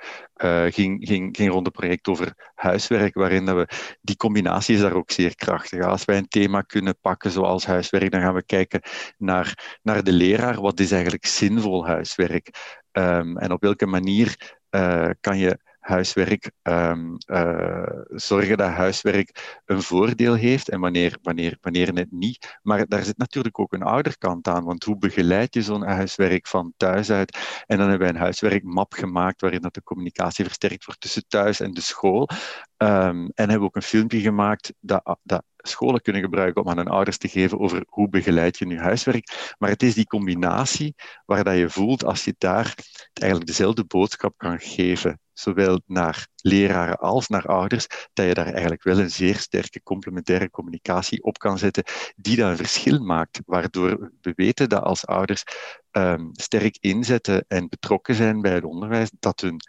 [0.74, 4.94] ging, ging, ging rond een project over huiswerk, waarin dat we, die combinatie is daar
[4.94, 5.86] ook zeer krachtig.
[5.86, 8.82] Als wij een thema kunnen pakken zoals huiswerk, dan gaan we kijken
[9.18, 12.50] naar, naar de leraar wat is eigenlijk zinvol huiswerk?
[12.92, 19.82] Um, en op welke manier uh, kan je huiswerk um, uh, zorgen dat huiswerk een
[19.82, 22.60] voordeel heeft en wanneer, wanneer, wanneer net niet.
[22.62, 26.74] Maar daar zit natuurlijk ook een ouderkant aan, want hoe begeleid je zo'n huiswerk van
[26.78, 27.64] thuis uit?
[27.66, 31.60] En dan hebben wij een huiswerkmap gemaakt waarin dat de communicatie versterkt wordt tussen thuis
[31.60, 32.30] en de school.
[32.78, 36.78] Um, en hebben we ook een filmpje gemaakt dat, dat scholen kunnen gebruiken om aan
[36.78, 39.56] hun ouders te geven over hoe begeleid je nu huiswerk.
[39.58, 42.76] Maar het is die combinatie waar dat je voelt als je daar
[43.14, 48.84] eigenlijk dezelfde boodschap kan geven, zowel naar leraren als naar ouders, dat je daar eigenlijk
[48.84, 51.84] wel een zeer sterke complementaire communicatie op kan zetten,
[52.16, 55.44] die dan een verschil maakt, waardoor we weten dat als ouders
[55.92, 59.60] um, sterk inzetten en betrokken zijn bij het onderwijs, dat hun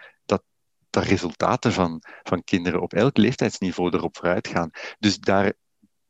[0.96, 4.70] dat resultaten van, van kinderen op elk leeftijdsniveau erop vooruit gaan.
[4.98, 5.52] Dus daar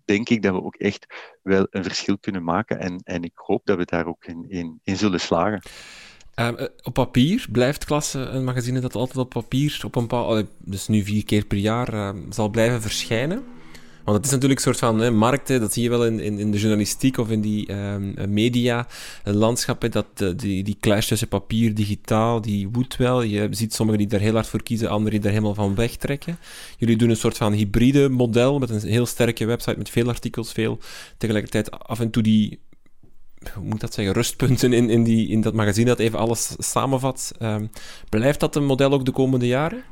[0.04, 1.06] denk ik dat we ook echt
[1.42, 2.78] wel een verschil kunnen maken.
[2.78, 5.62] En, en ik hoop dat we daar ook in, in, in zullen slagen.
[6.40, 10.88] Um, op papier blijft klasse een magazine dat altijd op papier op een bepaald, dus
[10.88, 13.44] nu vier keer per jaar, uh, zal blijven verschijnen.
[14.04, 16.38] Want het is natuurlijk een soort van hè, markt, dat zie je wel in, in,
[16.38, 18.86] in, de journalistiek of in die um, media
[19.24, 23.22] landschappen, dat uh, die, die clash tussen papier, digitaal, die woedt wel.
[23.22, 26.38] Je ziet sommigen die daar heel hard voor kiezen, anderen die daar helemaal van wegtrekken.
[26.78, 30.52] Jullie doen een soort van hybride model met een heel sterke website met veel artikels,
[30.52, 30.78] veel
[31.18, 32.58] tegelijkertijd af en toe die
[33.54, 37.32] hoe moet dat zeggen, rustpunten in, in, die, in dat magazine dat even alles samenvat.
[37.42, 37.70] Um,
[38.08, 39.84] blijft dat een model ook de komende jaren?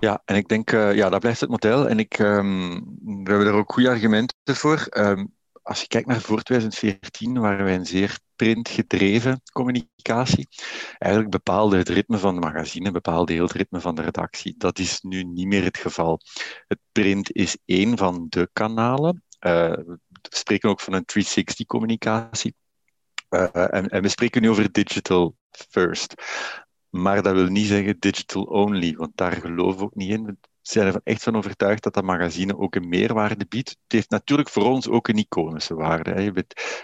[0.00, 1.88] Ja, en ik denk, uh, ja, dat blijft het model.
[1.88, 2.68] En ik, um,
[3.04, 4.86] we hebben daar ook goede argumenten voor.
[4.90, 5.36] Um,
[5.68, 10.48] als je kijkt naar voor 2014, waren wij een zeer printgedreven communicatie.
[10.98, 14.54] Eigenlijk bepaalde het ritme van de magazine, bepaalde heel het ritme van de redactie.
[14.58, 16.20] Dat is nu niet meer het geval.
[16.68, 19.22] Het print is één van de kanalen.
[19.40, 22.52] Uh, we spreken ook van een 360-communicatie.
[23.30, 26.14] Uh, en, en, we spreken nu over digital first.
[26.88, 30.24] Maar dat wil niet zeggen digital only, want daar geloven we ook niet in.
[30.24, 33.68] We zijn er echt van overtuigd dat dat magazine ook een meerwaarde biedt.
[33.68, 36.10] Het heeft natuurlijk voor ons ook een iconische waarde.
[36.10, 36.30] Hè.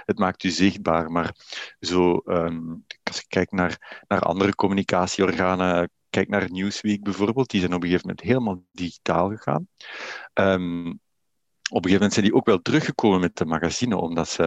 [0.04, 1.34] Het maakt u zichtbaar, maar
[1.80, 7.74] zo, um, als ik kijk naar, naar andere communicatieorganen, kijk naar Newsweek bijvoorbeeld, die zijn
[7.74, 9.68] op een gegeven moment helemaal digitaal gegaan.
[10.34, 11.00] Um,
[11.74, 14.42] op een gegeven moment zijn die ook wel teruggekomen met de magazine, omdat ze,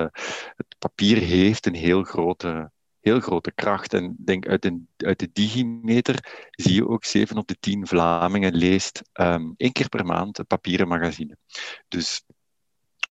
[0.55, 3.93] het papier heeft een heel grote, heel grote kracht.
[3.93, 8.55] En denk uit, een, uit de digimeter zie je ook 7 op de 10 Vlamingen
[8.55, 11.37] leest um, één keer per maand een papieren magazine.
[11.87, 12.23] Dus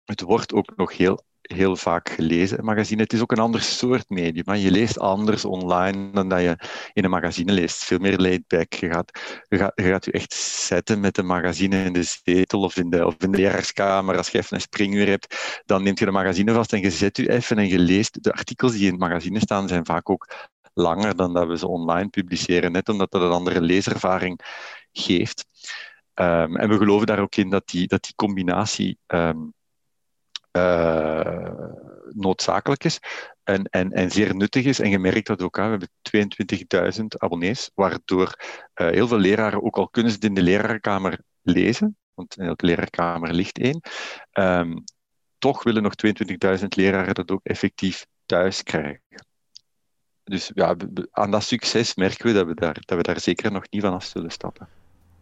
[0.06, 3.02] het wordt ook nog heel heel vaak gelezen, een magazine.
[3.02, 4.54] Het is ook een ander soort medium.
[4.54, 6.58] Je leest anders online dan dat je
[6.94, 7.84] in een magazine leest.
[7.84, 8.74] Veel meer laid back.
[8.74, 12.78] Je gaat je, gaat, je, gaat echt zetten met een magazine in de zetel of
[12.78, 14.18] in de, of in de leraarskamer.
[14.18, 17.18] Als je even een springuur hebt, dan neemt je de magazine vast en je zet
[17.18, 18.24] je even en je leest.
[18.24, 21.68] De artikels die in het magazine staan zijn vaak ook langer dan dat we ze
[21.68, 22.72] online publiceren.
[22.72, 24.40] Net omdat dat een andere leeservaring
[24.92, 25.46] geeft.
[26.16, 29.54] Um, en we geloven daar ook in dat die, dat die combinatie um,
[30.58, 31.50] uh,
[32.14, 33.00] noodzakelijk is
[33.44, 34.80] en, en, en zeer nuttig is.
[34.80, 35.56] En je merkt dat ook.
[35.56, 35.64] Hè.
[35.64, 38.36] We hebben 22.000 abonnees, waardoor
[38.76, 42.46] uh, heel veel leraren, ook al kunnen ze het in de lerarenkamer lezen, want in
[42.46, 43.82] elke leraarkamer ligt één,
[44.34, 44.84] um,
[45.38, 45.94] toch willen nog
[46.60, 49.02] 22.000 leraren dat ook effectief thuis krijgen.
[50.24, 50.76] Dus ja,
[51.12, 53.94] aan dat succes merken we dat we daar, dat we daar zeker nog niet van
[53.94, 54.68] af zullen stappen.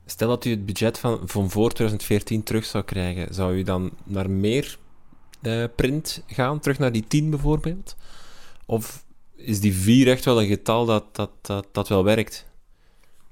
[0.05, 3.91] Stel dat u het budget van, van voor 2014 terug zou krijgen, zou u dan
[4.03, 4.77] naar meer
[5.41, 7.95] uh, print gaan, terug naar die 10 bijvoorbeeld?
[8.65, 12.49] Of is die 4 echt wel een getal dat, dat, dat, dat wel werkt?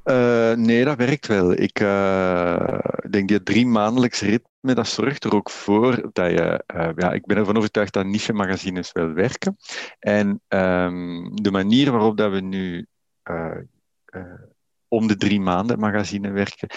[0.04, 1.52] Uh, nee, dat werkt wel.
[1.52, 2.80] Ik uh,
[3.10, 6.64] denk die drie maandelijks ritme, dat zorgt er ook voor dat je...
[6.96, 9.58] Ja, ik ben ervan overtuigd dat niche-magazines wel werken.
[10.00, 12.88] En um, de manier waarop dat we nu
[14.90, 16.70] om de drie maanden magazine werken,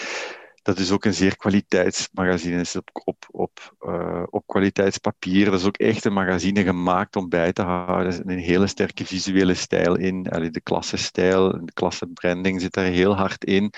[0.63, 2.59] dat is ook een zeer kwaliteitsmagazine.
[2.59, 5.45] is op, op, op, uh, op kwaliteitspapier.
[5.45, 8.05] Dat is ook echt een magazine gemaakt om bij te houden.
[8.05, 10.29] Er zit een hele sterke visuele stijl in.
[10.29, 13.73] Allee, de klassenstijl, de klassenbranding zit daar heel hard in.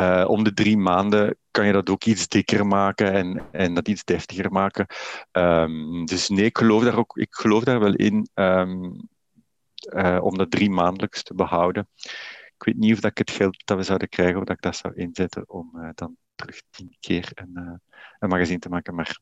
[0.00, 3.88] Uh, om de drie maanden kan je dat ook iets dikker maken en, en dat
[3.88, 4.86] iets deftiger maken.
[5.32, 9.08] Um, dus nee, ik geloof daar, ook, ik geloof daar wel in um,
[9.94, 11.88] uh, om dat drie maandelijks te behouden.
[12.56, 14.62] Ik weet niet of dat ik het geld dat we zouden krijgen, of dat ik
[14.62, 17.72] dat zou inzetten om dan terug tien keer een, uh,
[18.18, 18.94] een magazine te maken.
[18.94, 19.18] Maar,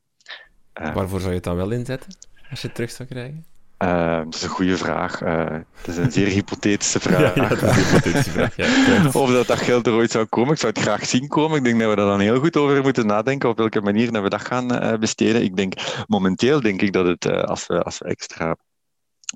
[0.80, 2.12] uh, Waarvoor zou je het dan wel inzetten,
[2.50, 3.44] als je het terug zou krijgen?
[3.82, 5.22] Uh, dat is een goede vraag.
[5.22, 5.44] Uh,
[5.74, 7.34] het is een zeer hypothetische vraag.
[7.34, 8.56] ja, ja, dat is een hypothetische vraag.
[8.56, 10.52] Ja, of dat dat geld er ooit zou komen.
[10.52, 11.58] Ik zou het graag zien komen.
[11.58, 13.48] Ik denk dat we daar dan heel goed over moeten nadenken.
[13.48, 15.42] Op welke manier dat we dat gaan uh, besteden.
[15.42, 15.74] Ik denk,
[16.06, 18.56] momenteel denk ik dat het, als, we, als we extra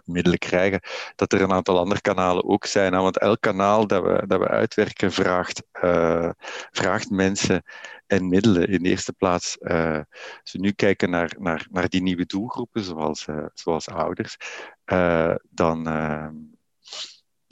[0.04, 0.80] middelen krijgen,
[1.14, 2.92] dat er een aantal andere kanalen ook zijn.
[2.92, 6.30] Want elk kanaal dat we, dat we uitwerken vraagt, uh,
[6.70, 7.62] vraagt mensen
[8.06, 8.68] en middelen.
[8.68, 10.00] In de eerste plaats, uh,
[10.40, 14.36] als we nu kijken naar, naar, naar die nieuwe doelgroepen, zoals, uh, zoals ouders,
[15.50, 15.86] dan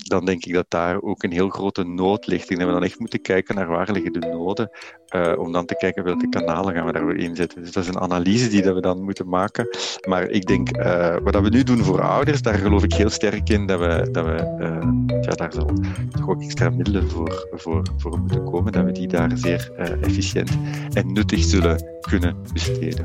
[0.04, 2.50] dan denk ik dat daar ook een heel grote nood ligt.
[2.50, 4.70] En dat we dan echt moeten kijken naar waar liggen de noden,
[5.14, 7.62] uh, om dan te kijken welke kanalen gaan we daar inzetten.
[7.62, 9.68] Dus dat is een analyse die dat we dan moeten maken.
[10.08, 13.50] Maar ik denk, uh, wat we nu doen voor ouders, daar geloof ik heel sterk
[13.50, 15.70] in dat we, dat we uh, ja, daar zal
[16.10, 20.58] toch ook extra middelen voor, voor, voor moeten komen, dat we die daar zeer efficiënt
[20.92, 23.04] en nuttig zullen kunnen besteden.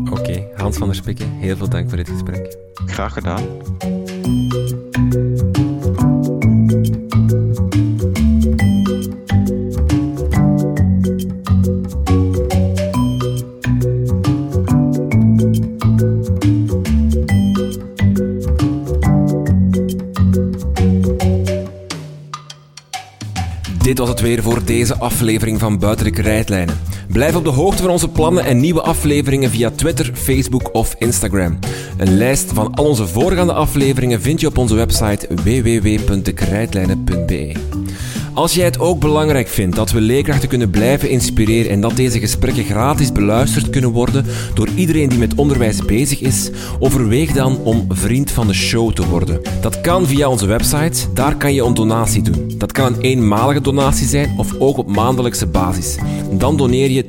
[0.00, 0.48] Oké, okay.
[0.54, 2.56] Hans van der Spikken, heel veel dank voor dit gesprek.
[2.86, 3.42] Graag gedaan.
[23.82, 26.80] Dit was het weer voor deze aflevering van Buiten de Krijtlijnen.
[27.08, 31.58] Blijf op de hoogte van onze plannen en nieuwe afleveringen via Twitter, Facebook of Instagram.
[31.96, 37.52] Een lijst van al onze voorgaande afleveringen vind je op onze website www.dekrijtlijnen.be.
[38.34, 42.18] Als jij het ook belangrijk vindt dat we leerkrachten kunnen blijven inspireren en dat deze
[42.18, 47.84] gesprekken gratis beluisterd kunnen worden door iedereen die met onderwijs bezig is, overweeg dan om
[47.88, 49.40] vriend van de show te worden.
[49.60, 52.52] Dat kan via onze website, daar kan je een donatie doen.
[52.56, 55.96] Dat kan een eenmalige donatie zijn of ook op maandelijkse basis.
[56.30, 57.04] Dan doneer je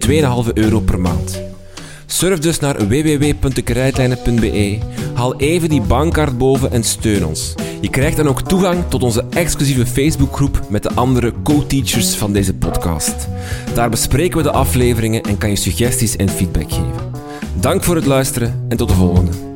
[0.47, 1.41] 2,5 euro per maand.
[2.13, 4.77] Surf dus naar www.dekrijtlijnen.be,
[5.13, 7.53] haal even die bankkaart boven en steun ons.
[7.81, 12.53] Je krijgt dan ook toegang tot onze exclusieve Facebookgroep met de andere co-teachers van deze
[12.53, 13.27] podcast.
[13.73, 17.11] Daar bespreken we de afleveringen en kan je suggesties en feedback geven.
[17.59, 19.52] Dank voor het luisteren en tot de volgende.